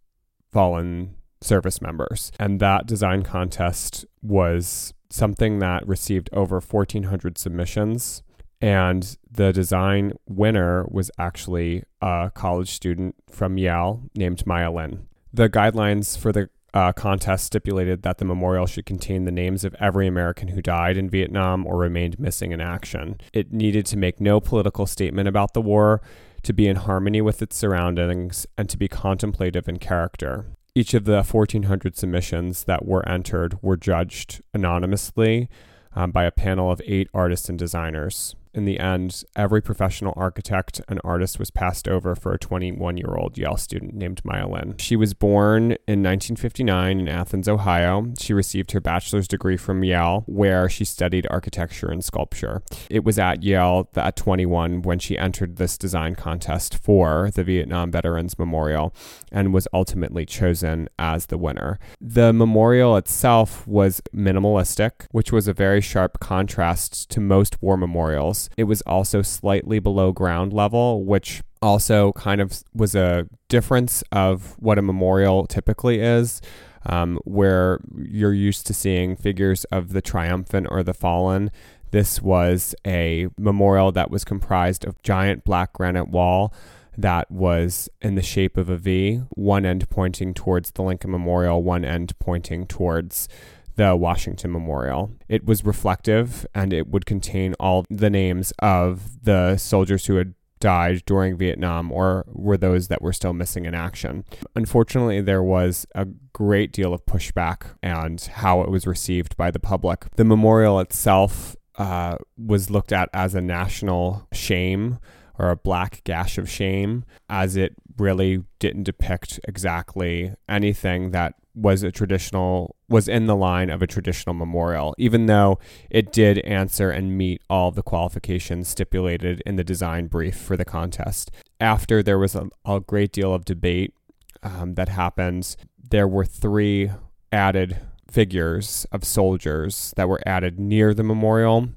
fallen 0.52 1.14
service 1.40 1.80
members. 1.80 2.30
And 2.38 2.60
that 2.60 2.86
design 2.86 3.22
contest 3.22 4.04
was 4.22 4.92
something 5.10 5.60
that 5.60 5.86
received 5.86 6.28
over 6.32 6.60
1,400 6.60 7.38
submissions. 7.38 8.22
And 8.60 9.16
the 9.30 9.52
design 9.52 10.14
winner 10.28 10.86
was 10.90 11.10
actually 11.18 11.84
a 12.00 12.30
college 12.34 12.70
student 12.70 13.14
from 13.30 13.58
Yale 13.58 14.02
named 14.14 14.46
Maya 14.46 14.70
Lin. 14.70 15.06
The 15.34 15.48
guidelines 15.48 16.16
for 16.16 16.30
the 16.30 16.48
uh, 16.72 16.92
contest 16.92 17.46
stipulated 17.46 18.02
that 18.02 18.18
the 18.18 18.24
memorial 18.24 18.66
should 18.66 18.86
contain 18.86 19.24
the 19.24 19.32
names 19.32 19.64
of 19.64 19.74
every 19.80 20.06
American 20.06 20.46
who 20.46 20.62
died 20.62 20.96
in 20.96 21.10
Vietnam 21.10 21.66
or 21.66 21.76
remained 21.76 22.20
missing 22.20 22.52
in 22.52 22.60
action. 22.60 23.20
It 23.32 23.52
needed 23.52 23.84
to 23.86 23.96
make 23.96 24.20
no 24.20 24.38
political 24.38 24.86
statement 24.86 25.26
about 25.26 25.52
the 25.52 25.60
war, 25.60 26.00
to 26.44 26.52
be 26.52 26.68
in 26.68 26.76
harmony 26.76 27.20
with 27.20 27.42
its 27.42 27.56
surroundings, 27.56 28.46
and 28.56 28.68
to 28.68 28.78
be 28.78 28.86
contemplative 28.86 29.68
in 29.68 29.80
character. 29.80 30.46
Each 30.72 30.94
of 30.94 31.04
the 31.04 31.24
1,400 31.24 31.96
submissions 31.96 32.62
that 32.64 32.86
were 32.86 33.08
entered 33.08 33.60
were 33.60 33.76
judged 33.76 34.40
anonymously 34.52 35.48
um, 35.96 36.12
by 36.12 36.22
a 36.26 36.30
panel 36.30 36.70
of 36.70 36.80
eight 36.84 37.08
artists 37.12 37.48
and 37.48 37.58
designers 37.58 38.36
in 38.54 38.64
the 38.64 38.78
end, 38.78 39.24
every 39.34 39.60
professional 39.60 40.14
architect 40.16 40.80
and 40.88 41.00
artist 41.02 41.38
was 41.38 41.50
passed 41.50 41.88
over 41.88 42.14
for 42.14 42.32
a 42.32 42.38
21 42.38 42.96
year 42.96 43.14
old 43.16 43.36
Yale 43.36 43.56
student 43.56 43.94
named 43.94 44.20
Maya. 44.24 44.44
She 44.78 44.94
was 44.94 45.14
born 45.14 45.72
in 45.88 46.02
1959 46.02 47.00
in 47.00 47.08
Athens, 47.08 47.48
Ohio. 47.48 48.12
She 48.18 48.32
received 48.32 48.72
her 48.72 48.80
bachelor's 48.80 49.26
degree 49.26 49.56
from 49.56 49.82
Yale, 49.82 50.22
where 50.26 50.68
she 50.68 50.84
studied 50.84 51.26
architecture 51.30 51.90
and 51.90 52.04
sculpture. 52.04 52.62
It 52.90 53.04
was 53.04 53.18
at 53.18 53.42
Yale 53.42 53.88
at 53.96 54.16
21 54.16 54.82
when 54.82 54.98
she 54.98 55.18
entered 55.18 55.56
this 55.56 55.76
design 55.76 56.14
contest 56.14 56.76
for 56.76 57.30
the 57.34 57.42
Vietnam 57.42 57.90
Veterans 57.90 58.38
Memorial 58.38 58.94
and 59.32 59.52
was 59.52 59.66
ultimately 59.72 60.26
chosen 60.26 60.88
as 60.98 61.26
the 61.26 61.38
winner. 61.38 61.78
The 62.00 62.32
memorial 62.32 62.96
itself 62.96 63.66
was 63.66 64.00
minimalistic, 64.14 65.06
which 65.10 65.32
was 65.32 65.48
a 65.48 65.52
very 65.52 65.80
sharp 65.80 66.20
contrast 66.20 67.10
to 67.10 67.20
most 67.20 67.60
war 67.62 67.76
memorials 67.76 68.43
it 68.56 68.64
was 68.64 68.80
also 68.82 69.22
slightly 69.22 69.78
below 69.78 70.12
ground 70.12 70.52
level, 70.52 71.04
which 71.04 71.42
also 71.62 72.12
kind 72.12 72.40
of 72.40 72.62
was 72.74 72.94
a 72.94 73.26
difference 73.48 74.02
of 74.12 74.56
what 74.58 74.78
a 74.78 74.82
memorial 74.82 75.46
typically 75.46 76.00
is. 76.00 76.40
Um, 76.86 77.18
where 77.24 77.80
you're 77.96 78.34
used 78.34 78.66
to 78.66 78.74
seeing 78.74 79.16
figures 79.16 79.64
of 79.72 79.94
the 79.94 80.02
triumphant 80.02 80.66
or 80.70 80.82
the 80.82 80.92
fallen. 80.92 81.50
This 81.92 82.20
was 82.20 82.74
a 82.86 83.28
memorial 83.38 83.90
that 83.92 84.10
was 84.10 84.22
comprised 84.22 84.84
of 84.84 85.02
giant 85.02 85.44
black 85.44 85.72
granite 85.72 86.10
wall 86.10 86.52
that 86.96 87.30
was 87.30 87.88
in 88.00 88.14
the 88.14 88.22
shape 88.22 88.56
of 88.56 88.68
a 88.68 88.76
V, 88.76 89.22
one 89.30 89.64
end 89.64 89.88
pointing 89.90 90.34
towards 90.34 90.70
the 90.72 90.82
Lincoln 90.82 91.10
Memorial, 91.10 91.62
one 91.62 91.84
end 91.84 92.18
pointing 92.18 92.66
towards 92.66 93.28
the 93.76 93.96
Washington 93.96 94.52
Memorial. 94.52 95.12
It 95.28 95.44
was 95.44 95.64
reflective 95.64 96.46
and 96.54 96.72
it 96.72 96.88
would 96.88 97.06
contain 97.06 97.54
all 97.60 97.84
the 97.90 98.10
names 98.10 98.52
of 98.58 99.24
the 99.24 99.56
soldiers 99.56 100.06
who 100.06 100.16
had 100.16 100.34
died 100.60 101.02
during 101.04 101.36
Vietnam 101.36 101.92
or 101.92 102.24
were 102.28 102.56
those 102.56 102.88
that 102.88 103.02
were 103.02 103.12
still 103.12 103.34
missing 103.34 103.66
in 103.66 103.74
action. 103.74 104.24
Unfortunately, 104.56 105.20
there 105.20 105.42
was 105.42 105.86
a 105.94 106.06
great 106.32 106.72
deal 106.72 106.94
of 106.94 107.04
pushback 107.04 107.76
and 107.82 108.20
how 108.36 108.62
it 108.62 108.70
was 108.70 108.86
received 108.86 109.36
by 109.36 109.50
the 109.50 109.58
public. 109.58 110.06
The 110.16 110.24
memorial 110.24 110.80
itself 110.80 111.54
uh, 111.76 112.16
was 112.38 112.70
looked 112.70 112.92
at 112.92 113.10
as 113.12 113.34
a 113.34 113.42
national 113.42 114.26
shame 114.32 114.98
or 115.38 115.50
a 115.50 115.56
black 115.56 116.02
gash 116.04 116.38
of 116.38 116.48
shame, 116.48 117.04
as 117.28 117.56
it 117.56 117.74
really 117.98 118.44
didn't 118.58 118.84
depict 118.84 119.40
exactly 119.46 120.32
anything 120.48 121.10
that 121.10 121.34
was 121.54 121.82
a 121.82 121.92
traditional 121.92 122.76
was 122.88 123.08
in 123.08 123.26
the 123.26 123.36
line 123.36 123.70
of 123.70 123.80
a 123.80 123.86
traditional 123.86 124.34
memorial 124.34 124.94
even 124.98 125.26
though 125.26 125.58
it 125.90 126.12
did 126.12 126.38
answer 126.40 126.90
and 126.90 127.16
meet 127.16 127.40
all 127.48 127.70
the 127.70 127.82
qualifications 127.82 128.68
stipulated 128.68 129.42
in 129.46 129.56
the 129.56 129.64
design 129.64 130.06
brief 130.06 130.36
for 130.36 130.56
the 130.56 130.64
contest. 130.64 131.30
After 131.60 132.02
there 132.02 132.18
was 132.18 132.34
a, 132.34 132.48
a 132.64 132.80
great 132.80 133.12
deal 133.12 133.32
of 133.32 133.44
debate 133.44 133.94
um, 134.42 134.74
that 134.74 134.88
happened 134.88 135.56
there 135.90 136.08
were 136.08 136.24
three 136.24 136.90
added 137.32 137.78
figures 138.10 138.86
of 138.92 139.04
soldiers 139.04 139.92
that 139.96 140.08
were 140.08 140.20
added 140.24 140.60
near 140.60 140.94
the 140.94 141.02
memorial 141.02 141.68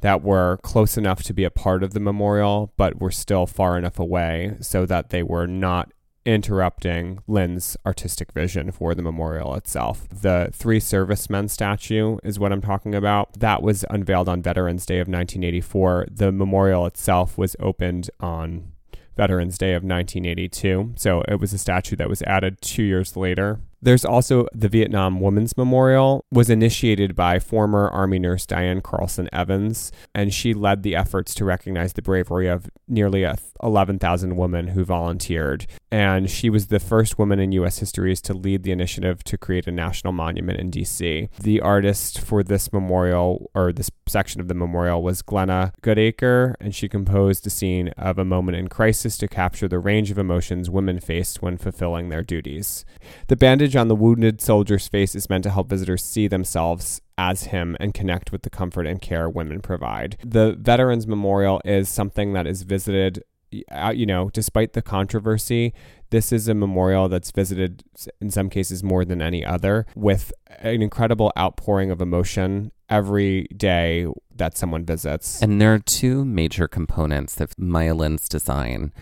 that 0.00 0.22
were 0.22 0.58
close 0.62 0.96
enough 0.96 1.22
to 1.22 1.32
be 1.32 1.44
a 1.44 1.50
part 1.50 1.82
of 1.82 1.94
the 1.94 2.00
memorial 2.00 2.72
but 2.76 3.00
were 3.00 3.10
still 3.10 3.46
far 3.46 3.78
enough 3.78 3.98
away 3.98 4.56
so 4.60 4.84
that 4.84 5.10
they 5.10 5.22
were 5.22 5.46
not 5.46 5.92
interrupting 6.24 7.18
Lin's 7.26 7.76
artistic 7.84 8.32
vision 8.32 8.70
for 8.70 8.94
the 8.94 9.02
memorial 9.02 9.54
itself. 9.54 10.08
The 10.08 10.50
three 10.52 10.80
servicemen 10.80 11.48
statue 11.48 12.18
is 12.22 12.38
what 12.38 12.52
I'm 12.52 12.62
talking 12.62 12.94
about. 12.94 13.38
That 13.38 13.62
was 13.62 13.84
unveiled 13.90 14.28
on 14.28 14.42
Veterans 14.42 14.86
Day 14.86 14.96
of 14.98 15.08
1984. 15.08 16.06
The 16.10 16.32
memorial 16.32 16.86
itself 16.86 17.36
was 17.36 17.56
opened 17.60 18.10
on 18.20 18.72
Veterans 19.16 19.58
Day 19.58 19.74
of 19.74 19.82
1982. 19.82 20.94
So 20.96 21.22
it 21.28 21.40
was 21.40 21.52
a 21.52 21.58
statue 21.58 21.96
that 21.96 22.08
was 22.08 22.22
added 22.22 22.60
two 22.60 22.82
years 22.82 23.16
later. 23.16 23.60
There's 23.84 24.04
also 24.06 24.48
the 24.54 24.70
Vietnam 24.70 25.20
Women's 25.20 25.58
Memorial 25.58 26.24
was 26.32 26.48
initiated 26.48 27.14
by 27.14 27.38
former 27.38 27.90
Army 27.90 28.18
nurse 28.18 28.46
Diane 28.46 28.80
Carlson 28.80 29.28
Evans, 29.30 29.92
and 30.14 30.32
she 30.32 30.54
led 30.54 30.82
the 30.82 30.96
efforts 30.96 31.34
to 31.34 31.44
recognize 31.44 31.92
the 31.92 32.00
bravery 32.00 32.48
of 32.48 32.70
nearly 32.88 33.26
11,000 33.62 34.36
women 34.36 34.68
who 34.68 34.84
volunteered 34.84 35.66
and 35.94 36.28
she 36.28 36.50
was 36.50 36.66
the 36.66 36.80
first 36.80 37.20
woman 37.20 37.38
in 37.38 37.52
U.S. 37.52 37.78
history 37.78 38.16
to 38.16 38.34
lead 38.34 38.64
the 38.64 38.72
initiative 38.72 39.22
to 39.22 39.38
create 39.38 39.68
a 39.68 39.70
national 39.70 40.12
monument 40.12 40.58
in 40.58 40.68
D.C. 40.68 41.28
The 41.40 41.60
artist 41.60 42.20
for 42.20 42.42
this 42.42 42.72
memorial, 42.72 43.48
or 43.54 43.72
this 43.72 43.92
section 44.08 44.40
of 44.40 44.48
the 44.48 44.54
memorial, 44.54 45.04
was 45.04 45.22
Glenna 45.22 45.72
Goodacre, 45.82 46.54
and 46.58 46.74
she 46.74 46.88
composed 46.88 47.46
a 47.46 47.50
scene 47.50 47.90
of 47.90 48.18
a 48.18 48.24
moment 48.24 48.56
in 48.56 48.66
crisis 48.66 49.16
to 49.18 49.28
capture 49.28 49.68
the 49.68 49.78
range 49.78 50.10
of 50.10 50.18
emotions 50.18 50.68
women 50.68 50.98
faced 50.98 51.42
when 51.42 51.56
fulfilling 51.56 52.08
their 52.08 52.24
duties. 52.24 52.84
The 53.28 53.36
bandage 53.36 53.76
on 53.76 53.86
the 53.86 53.94
wounded 53.94 54.40
soldier's 54.40 54.88
face 54.88 55.14
is 55.14 55.30
meant 55.30 55.44
to 55.44 55.50
help 55.50 55.68
visitors 55.68 56.02
see 56.02 56.26
themselves 56.26 57.02
as 57.16 57.44
him 57.44 57.76
and 57.78 57.94
connect 57.94 58.32
with 58.32 58.42
the 58.42 58.50
comfort 58.50 58.88
and 58.88 59.00
care 59.00 59.30
women 59.30 59.60
provide. 59.60 60.16
The 60.24 60.56
Veterans 60.58 61.06
Memorial 61.06 61.60
is 61.64 61.88
something 61.88 62.32
that 62.32 62.48
is 62.48 62.62
visited 62.62 63.22
Uh, 63.70 63.92
you 63.94 64.06
know, 64.06 64.30
despite 64.30 64.72
the 64.72 64.82
controversy, 64.82 65.72
this 66.10 66.32
is 66.32 66.48
a 66.48 66.54
memorial 66.54 67.08
that's 67.08 67.30
visited 67.30 67.82
in 68.20 68.30
some 68.30 68.48
cases 68.48 68.82
more 68.82 69.04
than 69.04 69.20
any 69.20 69.44
other 69.44 69.86
with 69.94 70.32
an 70.60 70.82
incredible 70.82 71.32
outpouring 71.38 71.90
of 71.90 72.00
emotion 72.00 72.70
every 72.88 73.44
day 73.56 74.06
that 74.34 74.56
someone 74.56 74.84
visits. 74.84 75.42
And 75.42 75.60
there 75.60 75.74
are 75.74 75.78
two 75.78 76.24
major 76.24 76.68
components 76.68 77.40
of 77.40 77.58
Maya 77.58 77.94
Lin's 77.94 78.28
design. 78.28 78.92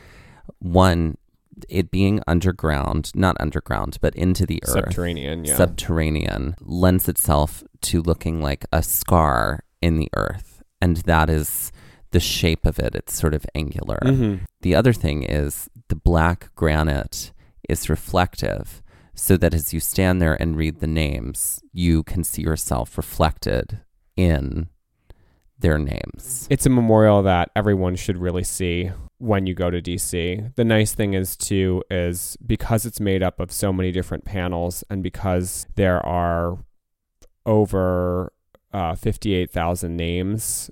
One, 0.58 1.16
it 1.68 1.90
being 1.90 2.22
underground, 2.26 3.10
not 3.14 3.36
underground, 3.40 3.98
but 4.00 4.14
into 4.14 4.46
the 4.46 4.62
earth. 4.64 4.72
Subterranean, 4.72 5.44
yeah. 5.44 5.56
Subterranean 5.56 6.54
lends 6.60 7.08
itself 7.08 7.62
to 7.82 8.02
looking 8.02 8.40
like 8.40 8.64
a 8.72 8.82
scar 8.82 9.64
in 9.80 9.96
the 9.96 10.08
earth. 10.14 10.62
And 10.80 10.98
that 10.98 11.30
is 11.30 11.71
the 12.12 12.20
shape 12.20 12.64
of 12.64 12.78
it. 12.78 12.94
It's 12.94 13.14
sort 13.14 13.34
of 13.34 13.44
angular. 13.54 13.98
Mm-hmm. 14.02 14.44
The 14.60 14.74
other 14.74 14.92
thing 14.92 15.24
is 15.24 15.68
the 15.88 15.96
black 15.96 16.54
granite 16.54 17.32
is 17.68 17.90
reflective 17.90 18.82
so 19.14 19.36
that 19.36 19.52
as 19.52 19.74
you 19.74 19.80
stand 19.80 20.22
there 20.22 20.40
and 20.40 20.56
read 20.56 20.80
the 20.80 20.86
names, 20.86 21.62
you 21.72 22.02
can 22.02 22.24
see 22.24 22.42
yourself 22.42 22.96
reflected 22.96 23.80
in 24.16 24.68
their 25.58 25.78
names. 25.78 26.46
It's 26.50 26.66
a 26.66 26.70
memorial 26.70 27.22
that 27.22 27.50
everyone 27.54 27.96
should 27.96 28.18
really 28.18 28.44
see 28.44 28.90
when 29.18 29.46
you 29.46 29.54
go 29.54 29.70
to 29.70 29.80
DC. 29.80 30.54
The 30.56 30.64
nice 30.64 30.92
thing 30.94 31.14
is 31.14 31.36
too 31.36 31.84
is 31.90 32.36
because 32.44 32.84
it's 32.84 33.00
made 33.00 33.22
up 33.22 33.38
of 33.38 33.52
so 33.52 33.72
many 33.72 33.92
different 33.92 34.24
panels 34.24 34.82
and 34.90 35.02
because 35.02 35.66
there 35.76 36.04
are 36.04 36.58
over 37.46 38.32
uh, 38.72 38.94
58,000 38.94 39.96
names 39.96 40.70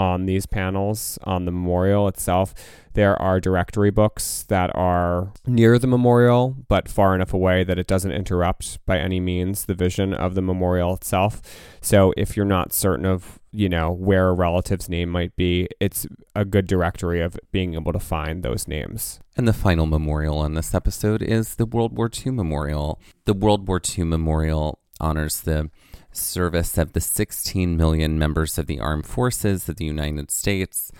on 0.00 0.24
these 0.24 0.46
panels 0.46 1.18
on 1.24 1.44
the 1.44 1.52
memorial 1.52 2.08
itself. 2.08 2.54
There 2.94 3.20
are 3.20 3.38
directory 3.38 3.90
books 3.90 4.44
that 4.48 4.74
are 4.74 5.30
near 5.46 5.78
the 5.78 5.86
memorial, 5.86 6.56
but 6.68 6.88
far 6.88 7.14
enough 7.14 7.34
away 7.34 7.64
that 7.64 7.78
it 7.78 7.86
doesn't 7.86 8.10
interrupt 8.10 8.84
by 8.86 8.98
any 8.98 9.20
means 9.20 9.66
the 9.66 9.74
vision 9.74 10.14
of 10.14 10.34
the 10.34 10.40
memorial 10.40 10.94
itself. 10.94 11.42
So 11.82 12.14
if 12.16 12.34
you're 12.34 12.46
not 12.46 12.72
certain 12.72 13.04
of, 13.04 13.38
you 13.52 13.68
know, 13.68 13.90
where 13.90 14.30
a 14.30 14.32
relative's 14.32 14.88
name 14.88 15.10
might 15.10 15.36
be, 15.36 15.68
it's 15.80 16.06
a 16.34 16.46
good 16.46 16.66
directory 16.66 17.20
of 17.20 17.38
being 17.52 17.74
able 17.74 17.92
to 17.92 18.00
find 18.00 18.42
those 18.42 18.66
names. 18.66 19.20
And 19.36 19.46
the 19.46 19.52
final 19.52 19.84
memorial 19.84 20.38
on 20.38 20.54
this 20.54 20.74
episode 20.74 21.20
is 21.20 21.56
the 21.56 21.66
World 21.66 21.94
War 21.94 22.10
II 22.10 22.32
Memorial. 22.32 22.98
The 23.26 23.34
World 23.34 23.68
War 23.68 23.82
II 23.86 24.04
Memorial 24.04 24.78
honors 24.98 25.42
the 25.42 25.70
service 26.12 26.78
of 26.78 26.92
the 26.92 27.00
16 27.00 27.76
million 27.76 28.16
members 28.18 28.58
of 28.58 28.66
the 28.66 28.80
armed 28.80 29.06
forces 29.06 29.68
of 29.68 29.76
the 29.76 29.84
United 29.84 30.30
States, 30.30 30.90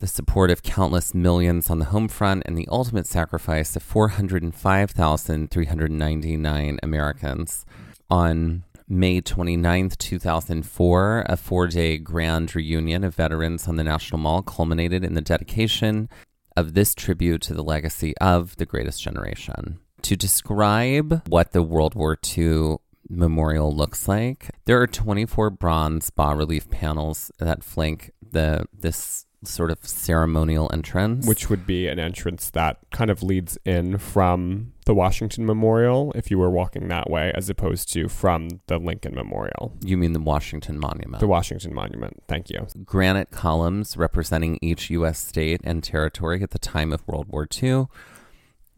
the 0.00 0.06
support 0.06 0.50
of 0.50 0.62
countless 0.62 1.14
millions 1.14 1.68
on 1.70 1.78
the 1.78 1.86
home 1.86 2.08
front, 2.08 2.42
and 2.46 2.58
the 2.58 2.68
ultimate 2.70 3.06
sacrifice 3.06 3.76
of 3.76 3.82
405,399 3.82 6.78
Americans. 6.82 7.64
On 8.10 8.64
May 8.88 9.20
29, 9.20 9.90
2004, 9.90 11.24
a 11.26 11.36
four 11.36 11.66
day 11.66 11.98
grand 11.98 12.54
reunion 12.54 13.04
of 13.04 13.14
veterans 13.14 13.68
on 13.68 13.76
the 13.76 13.84
National 13.84 14.18
Mall 14.18 14.42
culminated 14.42 15.04
in 15.04 15.14
the 15.14 15.22
dedication 15.22 16.08
of 16.56 16.74
this 16.74 16.94
tribute 16.94 17.40
to 17.42 17.54
the 17.54 17.64
legacy 17.64 18.14
of 18.18 18.56
the 18.56 18.66
greatest 18.66 19.02
generation. 19.02 19.78
To 20.02 20.16
describe 20.16 21.22
what 21.28 21.52
the 21.52 21.62
World 21.62 21.94
War 21.94 22.18
II 22.36 22.76
memorial 23.08 23.74
looks 23.74 24.08
like. 24.08 24.50
There 24.64 24.80
are 24.80 24.86
24 24.86 25.50
bronze 25.50 26.10
bas 26.10 26.36
relief 26.36 26.68
panels 26.70 27.30
that 27.38 27.64
flank 27.64 28.12
the 28.30 28.66
this 28.72 29.26
sort 29.44 29.70
of 29.70 29.86
ceremonial 29.86 30.70
entrance, 30.72 31.26
which 31.26 31.50
would 31.50 31.66
be 31.66 31.88
an 31.88 31.98
entrance 31.98 32.50
that 32.50 32.78
kind 32.90 33.10
of 33.10 33.22
leads 33.22 33.58
in 33.64 33.98
from 33.98 34.72
the 34.86 34.94
Washington 34.94 35.46
Memorial 35.46 36.12
if 36.14 36.30
you 36.30 36.38
were 36.38 36.50
walking 36.50 36.88
that 36.88 37.10
way 37.10 37.32
as 37.34 37.48
opposed 37.48 37.92
to 37.92 38.08
from 38.08 38.60
the 38.66 38.78
Lincoln 38.78 39.14
Memorial. 39.14 39.72
You 39.84 39.96
mean 39.96 40.12
the 40.12 40.20
Washington 40.20 40.78
Monument? 40.78 41.20
The 41.20 41.26
Washington 41.26 41.74
Monument. 41.74 42.22
Thank 42.28 42.50
you. 42.50 42.66
Granite 42.84 43.30
columns 43.30 43.96
representing 43.96 44.58
each 44.62 44.90
US 44.90 45.18
state 45.18 45.60
and 45.64 45.82
territory 45.82 46.42
at 46.42 46.50
the 46.50 46.58
time 46.58 46.92
of 46.92 47.06
World 47.06 47.28
War 47.28 47.46
II 47.62 47.86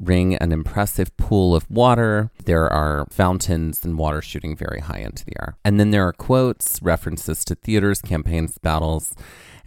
ring 0.01 0.35
an 0.37 0.53
impressive 0.53 1.17
pool 1.17 1.55
of 1.55 1.71
water. 1.71 2.31
There 2.45 2.71
are 2.71 3.07
fountains 3.11 3.85
and 3.85 3.99
water 3.99 4.21
shooting 4.21 4.57
very 4.57 4.81
high 4.81 4.99
into 4.99 5.25
the 5.25 5.35
air. 5.41 5.57
And 5.65 5.79
then 5.79 5.91
there 5.91 6.07
are 6.07 6.13
quotes, 6.13 6.81
references 6.83 7.45
to 7.47 7.55
theaters, 7.55 8.01
campaigns, 8.01 8.59
battles, 8.59 9.15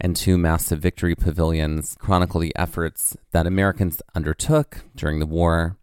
and 0.00 0.14
two 0.14 0.38
massive 0.38 0.80
victory 0.80 1.14
pavilions 1.14 1.96
chronicle 1.98 2.40
the 2.40 2.54
efforts 2.56 3.16
that 3.32 3.46
Americans 3.46 4.00
undertook 4.14 4.84
during 4.94 5.18
the 5.18 5.26
war. 5.26 5.76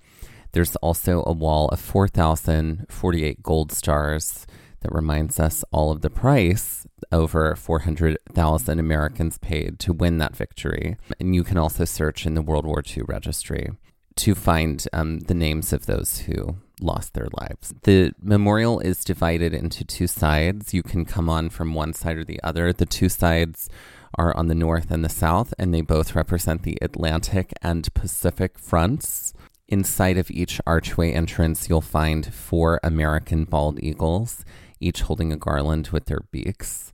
There's 0.53 0.75
also 0.77 1.23
a 1.25 1.33
wall 1.33 1.67
of 1.69 1.81
4,048 1.81 3.43
gold 3.43 3.71
stars 3.73 4.47
that 4.79 4.93
reminds 4.93 5.39
us 5.39 5.65
all 5.71 5.91
of 5.91 6.01
the 6.01 6.09
price 6.09 6.87
over 7.11 7.55
400,000 7.55 8.79
Americans 8.79 9.37
paid 9.39 9.79
to 9.79 9.91
win 9.91 10.17
that 10.19 10.35
victory. 10.35 10.95
And 11.19 11.35
you 11.35 11.43
can 11.43 11.57
also 11.57 11.85
search 11.85 12.25
in 12.25 12.35
the 12.35 12.41
World 12.41 12.65
War 12.65 12.83
II 12.85 13.03
registry 13.07 13.71
to 14.17 14.35
find 14.35 14.87
um, 14.93 15.19
the 15.19 15.33
names 15.33 15.73
of 15.73 15.85
those 15.85 16.19
who 16.19 16.57
lost 16.81 17.13
their 17.13 17.27
lives. 17.39 17.73
The 17.83 18.13
memorial 18.21 18.79
is 18.79 19.03
divided 19.03 19.53
into 19.53 19.83
two 19.83 20.07
sides. 20.07 20.73
You 20.73 20.83
can 20.83 21.05
come 21.05 21.29
on 21.29 21.49
from 21.49 21.73
one 21.73 21.93
side 21.93 22.17
or 22.17 22.23
the 22.23 22.41
other. 22.43 22.73
The 22.73 22.85
two 22.85 23.09
sides 23.09 23.69
are 24.17 24.35
on 24.35 24.47
the 24.47 24.55
north 24.55 24.91
and 24.91 25.03
the 25.03 25.09
south, 25.09 25.53
and 25.59 25.73
they 25.73 25.81
both 25.81 26.15
represent 26.15 26.63
the 26.63 26.77
Atlantic 26.81 27.53
and 27.61 27.93
Pacific 27.93 28.57
fronts. 28.57 29.33
Inside 29.67 30.17
of 30.17 30.29
each 30.31 30.61
archway 30.67 31.11
entrance, 31.11 31.67
you'll 31.67 31.81
find 31.81 32.33
four 32.33 32.79
American 32.83 33.45
bald 33.45 33.79
eagles, 33.81 34.45
each 34.79 35.01
holding 35.01 35.33
a 35.33 35.37
garland 35.37 35.89
with 35.89 36.05
their 36.05 36.21
beaks. 36.31 36.93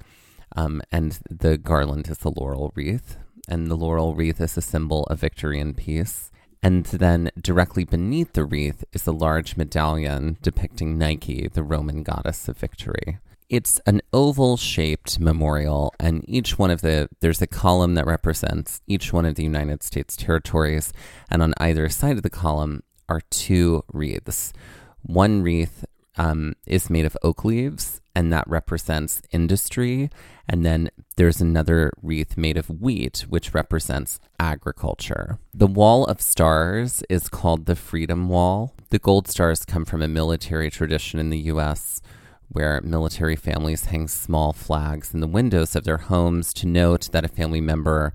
Um, 0.56 0.82
and 0.92 1.20
the 1.30 1.58
garland 1.58 2.10
is 2.10 2.24
a 2.24 2.30
laurel 2.30 2.72
wreath, 2.76 3.18
and 3.48 3.68
the 3.68 3.76
laurel 3.76 4.16
wreath 4.16 4.40
is 4.42 4.58
a 4.58 4.62
symbol 4.62 5.04
of 5.06 5.20
victory 5.20 5.60
and 5.60 5.76
peace. 5.76 6.32
And 6.64 6.86
then 6.86 7.32
directly 7.42 7.86
beneath 7.86 8.34
the 8.34 8.46
wreath 8.46 8.84
is 8.94 9.08
a 9.08 9.12
large 9.12 9.58
medallion 9.58 10.38
depicting 10.42 10.98
Nike, 10.98 11.48
the 11.48 11.64
Roman 11.64 12.04
goddess 12.04 12.48
of 12.48 12.58
victory. 12.58 13.18
It's 13.50 13.80
an 13.86 14.02
oval 14.14 14.56
shaped 14.58 15.20
memorial, 15.20 15.94
and 16.00 16.24
each 16.28 16.58
one 16.58 16.72
of 16.72 16.82
the, 16.82 17.10
there's 17.20 17.42
a 17.42 17.48
column 17.48 17.96
that 17.96 18.06
represents 18.06 18.82
each 18.88 19.12
one 19.12 19.26
of 19.26 19.36
the 19.36 19.44
United 19.44 19.84
States 19.84 20.16
territories, 20.16 20.94
and 21.30 21.42
on 21.42 21.54
either 21.58 21.90
side 21.90 22.16
of 22.16 22.24
the 22.24 22.30
column 22.30 22.84
are 23.10 23.22
two 23.30 23.84
wreaths. 23.92 24.54
One 25.02 25.42
wreath 25.42 25.84
um, 26.18 26.54
is 26.66 26.90
made 26.90 27.06
of 27.06 27.18
oak 27.24 27.46
leaves, 27.46 28.02
and 28.16 28.32
that 28.34 28.48
represents 28.48 29.22
industry. 29.32 30.10
And 30.48 30.66
then 30.66 30.90
there's 31.16 31.42
another 31.42 31.92
wreath 32.02 32.38
made 32.38 32.58
of 32.58 32.70
wheat, 32.70 33.26
which 33.30 33.54
represents 33.54 34.20
agriculture. 34.40 35.40
The 35.54 35.68
Wall 35.68 36.06
of 36.06 36.22
Stars 36.22 37.04
is 37.10 37.30
called 37.30 37.66
the 37.66 37.76
Freedom 37.76 38.28
Wall. 38.28 38.74
The 38.90 39.00
gold 39.00 39.28
stars 39.28 39.64
come 39.66 39.86
from 39.86 40.02
a 40.02 40.08
military 40.08 40.70
tradition 40.70 41.20
in 41.20 41.30
the 41.30 41.40
US 41.40 42.02
where 42.50 42.82
military 42.82 43.38
families 43.38 43.86
hang 43.86 44.10
small 44.10 44.52
flags 44.52 45.14
in 45.14 45.22
the 45.22 45.28
windows 45.28 45.74
of 45.76 45.86
their 45.86 45.98
homes 45.98 46.54
to 46.54 46.68
note 46.68 47.10
that 47.14 47.24
a 47.24 47.30
family 47.30 47.62
member 47.62 48.14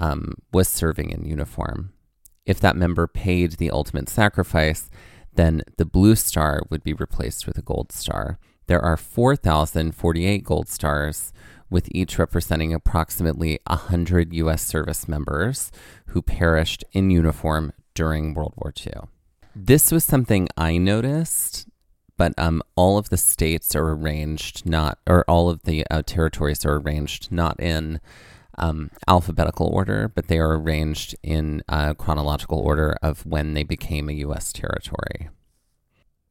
um, 0.00 0.34
was 0.52 0.68
serving 0.68 1.10
in 1.10 1.24
uniform. 1.24 1.92
If 2.44 2.60
that 2.60 2.76
member 2.76 3.06
paid 3.06 3.52
the 3.52 3.70
ultimate 3.70 4.10
sacrifice, 4.10 4.90
then 5.34 5.62
the 5.76 5.84
blue 5.84 6.16
star 6.16 6.62
would 6.70 6.82
be 6.82 6.92
replaced 6.92 7.46
with 7.46 7.58
a 7.58 7.62
gold 7.62 7.92
star. 7.92 8.38
There 8.66 8.80
are 8.80 8.96
4,048 8.96 10.44
gold 10.44 10.68
stars, 10.68 11.32
with 11.70 11.88
each 11.90 12.18
representing 12.18 12.72
approximately 12.72 13.58
100 13.66 14.32
U.S. 14.34 14.62
service 14.62 15.08
members 15.08 15.72
who 16.06 16.22
perished 16.22 16.84
in 16.92 17.10
uniform 17.10 17.72
during 17.94 18.32
World 18.32 18.54
War 18.56 18.72
II. 18.86 19.08
This 19.56 19.90
was 19.90 20.04
something 20.04 20.48
I 20.56 20.78
noticed, 20.78 21.68
but 22.16 22.32
um, 22.38 22.62
all 22.76 22.98
of 22.98 23.08
the 23.08 23.16
states 23.16 23.74
are 23.74 23.90
arranged 23.90 24.66
not, 24.66 24.98
or 25.06 25.24
all 25.28 25.50
of 25.50 25.62
the 25.62 25.84
uh, 25.90 26.02
territories 26.02 26.64
are 26.64 26.76
arranged 26.76 27.32
not 27.32 27.58
in 27.60 28.00
um, 28.58 28.90
alphabetical 29.08 29.66
order, 29.66 30.08
but 30.08 30.28
they 30.28 30.38
are 30.38 30.58
arranged 30.58 31.14
in 31.22 31.62
chronological 31.98 32.58
order 32.58 32.96
of 33.02 33.24
when 33.26 33.54
they 33.54 33.62
became 33.62 34.08
a 34.08 34.12
U.S. 34.12 34.52
territory. 34.52 35.28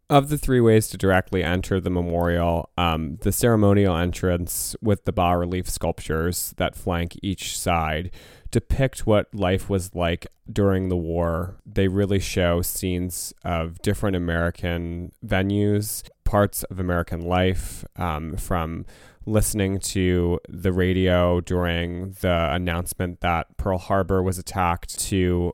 Of 0.09 0.29
the 0.29 0.37
three 0.37 0.59
ways 0.59 0.89
to 0.89 0.97
directly 0.97 1.43
enter 1.43 1.79
the 1.79 1.89
memorial, 1.89 2.69
um, 2.77 3.17
the 3.21 3.31
ceremonial 3.31 3.95
entrance 3.95 4.75
with 4.81 5.05
the 5.05 5.13
bas 5.13 5.37
relief 5.37 5.69
sculptures 5.69 6.53
that 6.57 6.75
flank 6.75 7.17
each 7.23 7.57
side 7.57 8.11
depict 8.53 9.07
what 9.07 9.33
life 9.33 9.67
was 9.67 9.95
like 9.95 10.27
during 10.51 10.87
the 10.87 10.95
war. 10.95 11.55
They 11.65 11.87
really 11.87 12.19
show 12.19 12.61
scenes 12.61 13.33
of 13.43 13.81
different 13.81 14.15
American 14.15 15.11
venues, 15.25 16.07
parts 16.23 16.61
of 16.65 16.79
American 16.79 17.21
life, 17.21 17.83
um, 17.95 18.37
from 18.37 18.85
listening 19.25 19.79
to 19.79 20.39
the 20.49 20.71
radio 20.71 21.41
during 21.41 22.11
the 22.21 22.53
announcement 22.53 23.21
that 23.21 23.55
Pearl 23.57 23.77
Harbor 23.77 24.21
was 24.21 24.37
attacked 24.37 24.99
to 25.07 25.51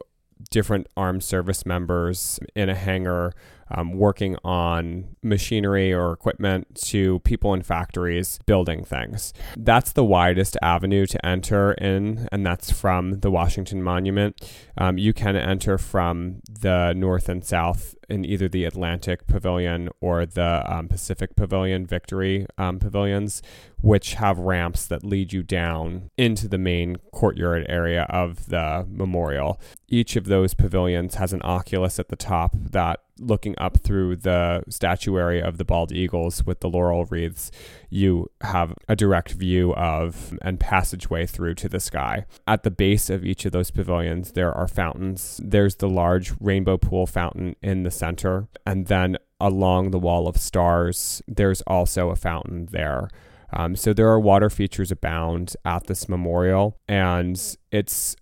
different 0.49 0.88
armed 0.97 1.23
service 1.23 1.65
members 1.65 2.39
in 2.55 2.69
a 2.69 2.75
hangar 2.75 3.34
um, 3.71 3.93
working 3.93 4.36
on 4.43 5.15
machinery 5.21 5.93
or 5.93 6.12
equipment 6.12 6.75
to 6.86 7.19
people 7.19 7.53
in 7.53 7.62
factories 7.62 8.39
building 8.45 8.84
things. 8.84 9.34
That's 9.55 9.91
the 9.91 10.03
widest 10.03 10.58
avenue 10.62 11.05
to 11.05 11.25
enter 11.25 11.73
in, 11.73 12.27
and 12.32 12.45
that's 12.45 12.71
from 12.71 13.19
the 13.19 13.29
Washington 13.29 13.84
Monument. 13.84 14.41
Um, 14.77 14.97
you 14.97 15.13
can 15.13 15.36
enter 15.36 15.77
from 15.77 16.41
the 16.49 16.93
north 16.93 17.29
and 17.29 17.45
south 17.45 17.95
in 18.10 18.26
either 18.26 18.48
the 18.48 18.65
Atlantic 18.65 19.28
Pavilion 19.28 19.89
or 20.02 20.26
the 20.26 20.63
um, 20.67 20.88
Pacific 20.88 21.36
Pavilion, 21.36 21.86
Victory 21.86 22.45
um, 22.58 22.80
pavilions, 22.80 23.41
which 23.82 24.15
have 24.15 24.38
ramps 24.38 24.86
that 24.88 25.04
lead 25.04 25.32
you 25.32 25.43
down 25.43 26.10
into 26.17 26.48
the 26.48 26.58
main 26.58 26.98
courtyard 27.12 27.65
area 27.69 28.04
of 28.10 28.48
the 28.48 28.86
memorial. 28.89 29.60
Each 29.88 30.15
of 30.15 30.26
those 30.26 30.54
pavilions 30.54 31.15
has 31.15 31.34
an 31.34 31.41
oculus 31.43 32.00
at 32.00 32.10
the 32.10 32.15
top 32.15 32.56
that 32.56 33.00
looking 33.19 33.56
up 33.58 33.80
through 33.80 34.15
the 34.15 34.63
statuary 34.69 35.41
of 35.41 35.58
the 35.58 35.65
bald 35.65 35.91
eagles 35.91 36.45
with 36.45 36.60
the 36.62 36.69
laurel 36.69 37.06
wreaths, 37.06 37.52
you 37.89 38.30
have 38.41 38.74
a 38.88 38.95
direct 38.95 39.32
view 39.32 39.74
of 39.76 40.38
and 40.41 40.60
passageway 40.60 41.26
through 41.26 41.56
to 41.56 41.69
the 41.69 41.80
sky. 41.80 42.26
At 42.48 42.63
the 42.63 42.72
base 42.72 43.10
of 43.10 43.26
each 43.26 43.45
of 43.45 43.52
those 43.52 43.72
pavilions, 43.72 44.34
there 44.34 44.54
are 44.54 44.67
fountains. 44.67 45.39
There's 45.43 45.76
the 45.76 45.89
large 45.89 46.34
rainbow 46.39 46.78
pool 46.78 47.06
fountain 47.06 47.56
in 47.62 47.84
the 47.84 47.91
center, 47.99 48.47
and 48.65 48.88
then 48.88 49.17
along 49.39 49.91
the 49.91 49.99
wall 49.99 50.27
of 50.27 50.38
stars, 50.38 51.21
there's 51.27 51.62
also 51.67 52.09
a 52.09 52.15
fountain 52.15 52.67
there. 52.71 53.09
Um, 53.51 53.75
so 53.75 53.93
there 53.93 54.09
are 54.09 54.19
water 54.19 54.49
features 54.49 54.91
abound 54.91 55.55
at 55.65 55.88
this 55.88 56.07
memorial, 56.07 56.77
and 56.88 57.35
it's 57.71 58.15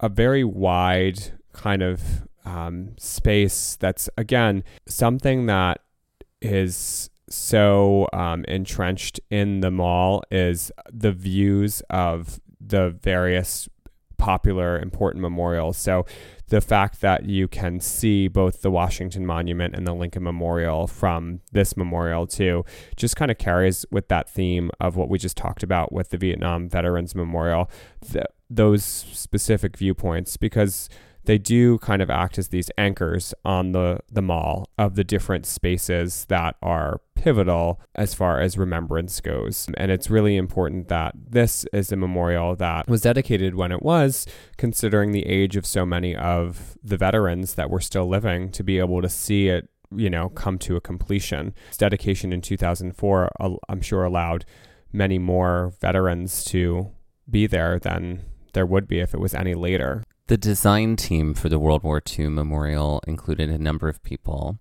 a 0.00 0.08
very 0.08 0.44
wide 0.44 1.38
kind 1.52 1.82
of 1.82 2.26
um, 2.44 2.94
space 2.98 3.76
that's 3.76 4.08
again 4.16 4.64
something 4.86 5.46
that 5.46 5.80
is 6.40 7.10
so 7.28 8.08
um, 8.12 8.44
entrenched 8.48 9.20
in 9.30 9.60
the 9.60 9.70
mall 9.70 10.22
is 10.30 10.72
the 10.90 11.12
views 11.12 11.82
of 11.90 12.40
the 12.60 12.90
various 13.02 13.68
popular 14.16 14.78
important 14.78 15.22
memorials. 15.22 15.76
So 15.76 16.06
the 16.50 16.60
fact 16.60 17.00
that 17.00 17.26
you 17.26 17.46
can 17.46 17.78
see 17.80 18.26
both 18.26 18.62
the 18.62 18.70
Washington 18.70 19.24
Monument 19.24 19.74
and 19.74 19.86
the 19.86 19.94
Lincoln 19.94 20.24
Memorial 20.24 20.88
from 20.88 21.40
this 21.52 21.76
memorial 21.76 22.26
too 22.26 22.64
just 22.96 23.14
kind 23.14 23.30
of 23.30 23.38
carries 23.38 23.86
with 23.92 24.08
that 24.08 24.28
theme 24.28 24.70
of 24.80 24.96
what 24.96 25.08
we 25.08 25.16
just 25.16 25.36
talked 25.36 25.62
about 25.62 25.92
with 25.92 26.10
the 26.10 26.18
Vietnam 26.18 26.68
Veterans 26.68 27.14
Memorial, 27.14 27.70
th- 28.12 28.26
those 28.50 28.84
specific 28.84 29.76
viewpoints 29.76 30.36
because 30.36 30.88
they 31.30 31.38
do 31.38 31.78
kind 31.78 32.02
of 32.02 32.10
act 32.10 32.38
as 32.38 32.48
these 32.48 32.72
anchors 32.76 33.32
on 33.44 33.70
the, 33.70 34.00
the 34.10 34.20
mall 34.20 34.68
of 34.76 34.96
the 34.96 35.04
different 35.04 35.46
spaces 35.46 36.24
that 36.24 36.56
are 36.60 37.00
pivotal 37.14 37.80
as 37.94 38.14
far 38.14 38.40
as 38.40 38.58
remembrance 38.58 39.20
goes. 39.20 39.68
And 39.76 39.92
it's 39.92 40.10
really 40.10 40.36
important 40.36 40.88
that 40.88 41.14
this 41.14 41.64
is 41.72 41.92
a 41.92 41.96
memorial 41.96 42.56
that 42.56 42.88
was 42.88 43.02
dedicated 43.02 43.54
when 43.54 43.70
it 43.70 43.80
was, 43.80 44.26
considering 44.56 45.12
the 45.12 45.24
age 45.24 45.54
of 45.54 45.64
so 45.64 45.86
many 45.86 46.16
of 46.16 46.76
the 46.82 46.96
veterans 46.96 47.54
that 47.54 47.70
were 47.70 47.78
still 47.78 48.08
living, 48.08 48.50
to 48.50 48.64
be 48.64 48.80
able 48.80 49.00
to 49.00 49.08
see 49.08 49.46
it 49.46 49.68
you 49.94 50.10
know 50.10 50.30
come 50.30 50.56
to 50.56 50.76
a 50.76 50.80
completion 50.80 51.52
its 51.66 51.76
dedication 51.76 52.32
in 52.32 52.40
2004 52.40 53.28
i'm 53.68 53.80
sure 53.80 54.04
allowed 54.04 54.44
many 54.92 55.18
more 55.18 55.72
veterans 55.80 56.44
to 56.44 56.92
be 57.28 57.44
there 57.48 57.76
than 57.80 58.20
there 58.52 58.64
would 58.64 58.86
be 58.86 59.00
if 59.00 59.14
it 59.14 59.18
was 59.18 59.34
any 59.34 59.52
later 59.52 60.04
the 60.30 60.38
design 60.38 60.94
team 60.94 61.34
for 61.34 61.48
the 61.48 61.58
World 61.58 61.82
War 61.82 62.00
II 62.00 62.28
memorial 62.28 63.02
included 63.04 63.50
a 63.50 63.58
number 63.58 63.88
of 63.88 64.00
people. 64.04 64.60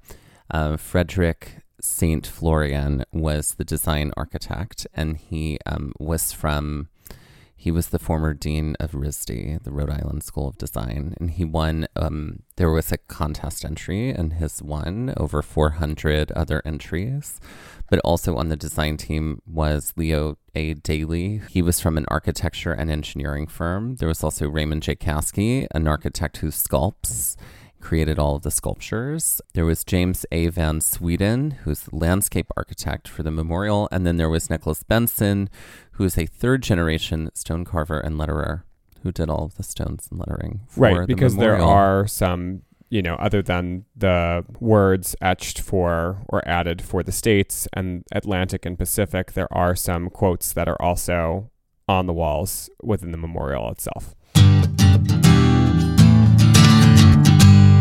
Uh, 0.49 0.77
Frederick 0.77 1.62
St. 1.79 2.25
Florian 2.25 3.05
was 3.13 3.53
the 3.53 3.63
design 3.63 4.12
architect, 4.17 4.88
and 4.95 5.15
he 5.15 5.60
um, 5.67 5.93
was 5.99 6.32
from 6.32 6.89
he 7.55 7.69
was 7.69 7.89
the 7.89 7.99
former 7.99 8.34
dean 8.34 8.77
of 8.79 8.93
RISD, 8.93 9.63
the 9.63 9.71
Rhode 9.71 9.91
Island 9.91 10.23
School 10.23 10.47
of 10.47 10.58
Design, 10.58 11.13
and 11.19 11.29
he 11.29 11.45
won. 11.45 11.88
Um, 11.95 12.43
there 12.55 12.71
was 12.71 12.91
a 12.91 12.97
contest 12.97 13.63
entry, 13.63 14.10
and 14.10 14.34
his 14.34 14.63
won 14.63 15.13
over 15.17 15.43
400 15.43 16.32
other 16.32 16.63
entries. 16.65 17.39
But 17.91 17.99
also 17.99 18.38
on 18.38 18.49
the 18.49 18.55
design 18.55 18.97
team 18.97 19.43
was 19.45 19.93
Leo 19.95 20.38
A. 20.60 20.74
Daly. 20.74 21.41
He 21.50 21.62
was 21.62 21.80
from 21.80 21.98
an 21.98 22.06
architecture 22.10 22.74
and 22.74 22.91
engineering 22.91 23.48
firm. 23.48 23.95
There 23.95 24.10
was 24.10 24.24
also 24.24 24.50
Raymond 24.50 24.84
J. 24.84 24.95
Kaskey, 24.95 25.67
an 25.72 25.88
architect 25.88 26.38
who 26.38 26.50
sculpts 26.50 27.38
created 27.80 28.19
all 28.19 28.36
of 28.36 28.41
the 28.41 28.52
sculptures. 28.52 29.39
There 29.54 29.63
was 29.63 29.86
James 29.86 30.26
A. 30.34 30.50
Van 30.50 30.82
Sweden, 30.82 31.52
who's 31.63 31.84
the 31.84 31.95
landscape 31.95 32.48
architect 32.58 33.08
for 33.08 33.24
the 33.24 33.32
memorial. 33.32 33.88
And 33.89 34.06
then 34.06 34.17
there 34.17 34.30
was 34.30 34.50
Nicholas 34.50 34.84
Benson, 34.84 35.50
who 35.91 36.04
is 36.04 36.17
a 36.17 36.26
third 36.26 36.62
generation 36.62 37.32
stone 37.34 37.63
carver 37.63 38.00
and 38.02 38.19
letterer 38.19 38.63
who 39.04 39.13
did 39.13 39.30
all 39.30 39.45
of 39.45 39.56
the 39.56 39.63
stones 39.63 40.10
and 40.12 40.19
lettering. 40.19 40.60
right, 40.76 41.08
because 41.08 41.36
the 41.36 41.39
there 41.39 41.62
are 41.62 42.06
some, 42.06 42.63
you 42.89 43.02
know, 43.02 43.15
other 43.15 43.41
than 43.41 43.86
the 43.95 44.45
words 44.60 45.15
etched 45.21 45.60
for 45.60 46.23
or 46.28 46.47
added 46.47 46.82
for 46.82 47.04
the 47.04 47.12
states 47.12 47.67
and 47.73 48.04
Atlantic 48.12 48.65
and 48.65 48.78
Pacific, 48.78 49.34
there 49.34 49.52
are 49.54 49.75
some 49.75 50.10
quotes 50.10 50.54
that 50.54 50.67
are 50.67 50.82
also 50.82 51.52
on 51.88 52.08
the 52.08 52.13
walls 52.13 52.69
within 52.82 53.12
the 53.12 53.17
memorial 53.17 53.69
itself. 53.69 54.15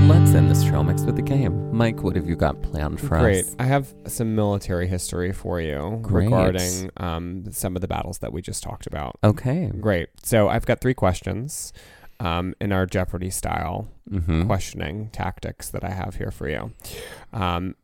let's 0.09 0.33
end 0.33 0.51
this 0.51 0.65
trail 0.65 0.83
mix 0.83 1.03
with 1.03 1.19
a 1.19 1.23
game. 1.23 1.71
Mike, 1.71 2.03
what 2.03 2.17
have 2.17 2.27
you 2.27 2.35
got 2.35 2.63
planned 2.63 2.99
for 2.99 3.19
Great. 3.19 3.45
us? 3.45 3.55
Great. 3.55 3.61
I 3.61 3.65
have 3.65 3.95
some 4.07 4.35
military 4.35 4.87
history 4.87 5.33
for 5.33 5.61
you 5.61 5.99
Great. 6.01 6.25
regarding 6.25 6.91
um, 6.97 7.45
some 7.53 7.77
of 7.77 7.83
the 7.83 7.89
battles 7.89 8.19
that 8.19 8.33
we 8.33 8.41
just 8.41 8.63
talked 8.63 8.87
about. 8.87 9.19
Okay. 9.23 9.71
Great. 9.81 10.09
So 10.23 10.49
I've 10.49 10.65
got 10.65 10.81
three 10.81 10.95
questions 10.95 11.75
um, 12.21 12.55
in 12.61 12.73
our 12.73 12.87
Jeopardy 12.87 13.31
style 13.31 13.89
mm-hmm. 14.11 14.47
questioning 14.47 15.11
tactics 15.11 15.69
that 15.71 15.85
I 15.85 15.91
have 15.91 16.17
here 16.17 16.31
for 16.31 16.49
you. 16.49 16.73
Um, 17.33 17.77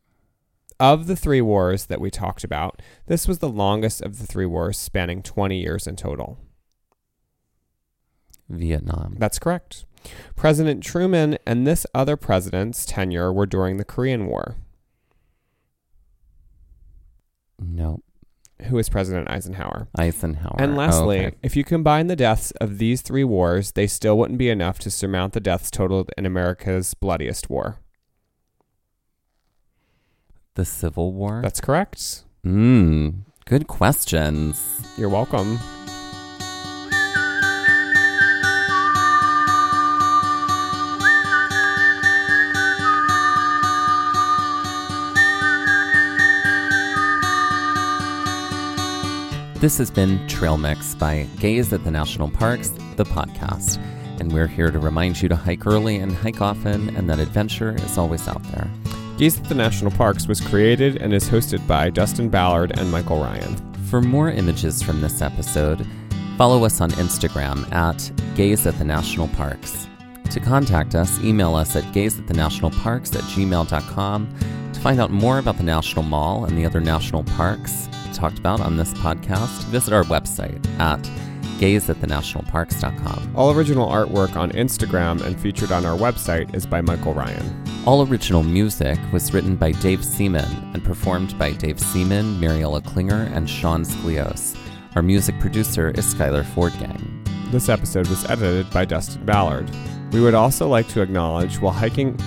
of 0.79 1.07
the 1.07 1.15
three 1.15 1.41
wars 1.41 1.85
that 1.85 2.01
we 2.01 2.11
talked 2.11 2.43
about, 2.43 2.81
this 3.07 3.27
was 3.27 3.39
the 3.39 3.49
longest 3.49 4.01
of 4.01 4.19
the 4.19 4.27
three 4.27 4.45
wars, 4.45 4.77
spanning 4.77 5.23
20 5.23 5.57
years 5.59 5.87
in 5.87 5.95
total. 5.95 6.37
Vietnam. 8.49 9.15
That's 9.17 9.39
correct. 9.39 9.85
President 10.35 10.83
Truman 10.83 11.37
and 11.45 11.65
this 11.65 11.85
other 11.93 12.15
president's 12.15 12.85
tenure 12.85 13.33
were 13.33 13.45
during 13.45 13.77
the 13.77 13.85
Korean 13.85 14.27
War. 14.27 14.55
No. 17.59 18.01
Who 18.63 18.77
is 18.77 18.87
President 18.89 19.29
Eisenhower? 19.29 19.87
Eisenhower. 19.97 20.55
And 20.57 20.75
lastly, 20.75 21.19
oh, 21.19 21.27
okay. 21.27 21.37
if 21.43 21.55
you 21.55 21.63
combine 21.63 22.07
the 22.07 22.15
deaths 22.15 22.51
of 22.61 22.77
these 22.77 23.01
three 23.01 23.23
wars, 23.23 23.73
they 23.73 23.85
still 23.85 24.17
wouldn't 24.17 24.39
be 24.39 24.49
enough 24.49 24.79
to 24.79 24.91
surmount 24.91 25.33
the 25.33 25.41
deaths 25.41 25.69
totaled 25.69 26.09
in 26.17 26.25
America's 26.25 26.93
bloodiest 26.93 27.49
war. 27.49 27.79
The 30.55 30.63
Civil 30.63 31.11
War? 31.11 31.41
That's 31.41 31.59
correct. 31.59 32.23
Mmm. 32.45 33.23
Good 33.45 33.67
questions. 33.67 34.61
You're 34.97 35.09
welcome. 35.09 35.59
This 49.65 49.79
has 49.79 49.89
been 49.89 50.27
Trail 50.27 50.59
Mix 50.59 50.93
by 50.93 51.27
Gaze 51.39 51.73
at 51.73 51.83
the 51.83 51.89
National 51.89 52.29
Parks, 52.29 52.69
the 52.97 53.03
podcast. 53.03 53.79
And 54.19 54.31
we're 54.31 54.45
here 54.45 54.69
to 54.69 54.77
remind 54.77 55.19
you 55.19 55.27
to 55.27 55.35
hike 55.35 55.65
early 55.65 55.95
and 55.95 56.11
hike 56.11 56.39
often, 56.39 56.95
and 56.95 57.09
that 57.09 57.17
adventure 57.17 57.73
is 57.73 57.97
always 57.97 58.27
out 58.27 58.43
there. 58.51 58.69
Gaze 59.17 59.39
at 59.39 59.45
the 59.45 59.55
National 59.55 59.89
Parks 59.89 60.27
was 60.27 60.39
created 60.39 60.97
and 60.97 61.11
is 61.15 61.27
hosted 61.27 61.65
by 61.65 61.89
Dustin 61.89 62.29
Ballard 62.29 62.77
and 62.77 62.91
Michael 62.91 63.19
Ryan. 63.19 63.55
For 63.89 64.03
more 64.03 64.29
images 64.29 64.83
from 64.83 65.01
this 65.01 65.23
episode, 65.23 65.83
Follow 66.37 66.63
us 66.63 66.79
on 66.79 66.91
Instagram 66.91 67.67
at 67.73 68.11
Gaze 68.35 68.67
at 68.67 68.77
the 68.77 68.85
National 68.85 69.29
Parks. 69.29 69.87
To 70.29 70.39
contact 70.39 70.93
us, 70.93 71.19
email 71.21 71.55
us 71.55 71.75
at 71.75 71.85
gazeatthenationalparks 71.85 73.15
at 73.15 73.23
gmail.com. 73.23 74.35
To 74.73 74.79
find 74.79 74.99
out 74.99 75.09
more 75.09 75.39
about 75.39 75.57
the 75.57 75.63
National 75.63 76.03
Mall 76.03 76.45
and 76.45 76.55
the 76.55 76.65
other 76.65 76.81
national 76.81 77.23
parks 77.23 77.89
talked 78.15 78.39
about 78.39 78.61
on 78.61 78.77
this 78.77 78.93
podcast, 78.95 79.65
visit 79.65 79.93
our 79.93 80.03
website 80.03 80.65
at 80.79 80.99
gazeatthenationalparks.com. 81.59 83.33
All 83.35 83.51
original 83.51 83.87
artwork 83.87 84.35
on 84.35 84.51
Instagram 84.51 85.21
and 85.21 85.39
featured 85.39 85.71
on 85.71 85.85
our 85.85 85.97
website 85.97 86.53
is 86.55 86.65
by 86.65 86.81
Michael 86.81 87.13
Ryan. 87.13 87.63
All 87.85 88.07
original 88.07 88.43
music 88.43 88.97
was 89.11 89.33
written 89.33 89.55
by 89.55 89.71
Dave 89.73 90.03
Seaman 90.03 90.71
and 90.73 90.83
performed 90.83 91.37
by 91.37 91.51
Dave 91.51 91.79
Seaman, 91.79 92.39
Mariella 92.39 92.81
Klinger, 92.81 93.29
and 93.33 93.49
Sean 93.49 93.83
Sklios. 93.83 94.57
Our 94.95 95.01
music 95.01 95.39
producer 95.39 95.91
is 95.91 96.13
Skylar 96.13 96.43
Fordgang. 96.43 97.51
This 97.51 97.69
episode 97.69 98.07
was 98.07 98.25
edited 98.25 98.69
by 98.71 98.85
Dustin 98.85 99.25
Ballard. 99.25 99.69
We 100.11 100.21
would 100.21 100.33
also 100.33 100.67
like 100.67 100.87
to 100.89 101.01
acknowledge 101.01 101.59
while 101.59 101.73
hiking 101.73 102.17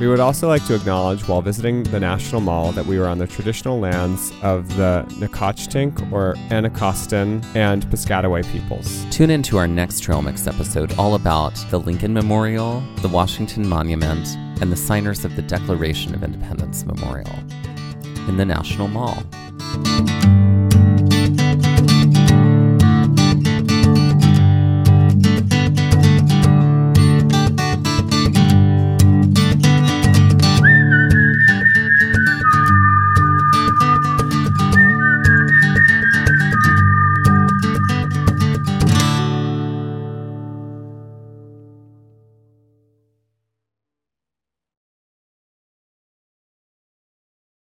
we 0.00 0.08
would 0.08 0.20
also 0.20 0.48
like 0.48 0.64
to 0.66 0.74
acknowledge 0.74 1.26
while 1.28 1.40
visiting 1.40 1.84
the 1.84 2.00
National 2.00 2.40
Mall 2.40 2.72
that 2.72 2.84
we 2.84 2.98
were 2.98 3.06
on 3.06 3.18
the 3.18 3.26
traditional 3.26 3.78
lands 3.78 4.32
of 4.42 4.76
the 4.76 5.04
Nacotchtank 5.10 6.12
or 6.12 6.34
Anacostan 6.50 7.44
and 7.54 7.86
Piscataway 7.86 8.44
peoples. 8.50 9.06
Tune 9.10 9.30
in 9.30 9.42
to 9.44 9.58
our 9.58 9.68
next 9.68 10.00
Trail 10.00 10.20
Mix 10.20 10.46
episode 10.46 10.92
all 10.98 11.14
about 11.14 11.54
the 11.70 11.78
Lincoln 11.78 12.12
Memorial, 12.12 12.82
the 13.02 13.08
Washington 13.08 13.68
Monument, 13.68 14.26
and 14.60 14.72
the 14.72 14.76
signers 14.76 15.24
of 15.24 15.36
the 15.36 15.42
Declaration 15.42 16.14
of 16.14 16.22
Independence 16.22 16.84
Memorial 16.84 17.34
in 18.28 18.36
the 18.36 18.44
National 18.44 18.88
Mall. 18.88 19.22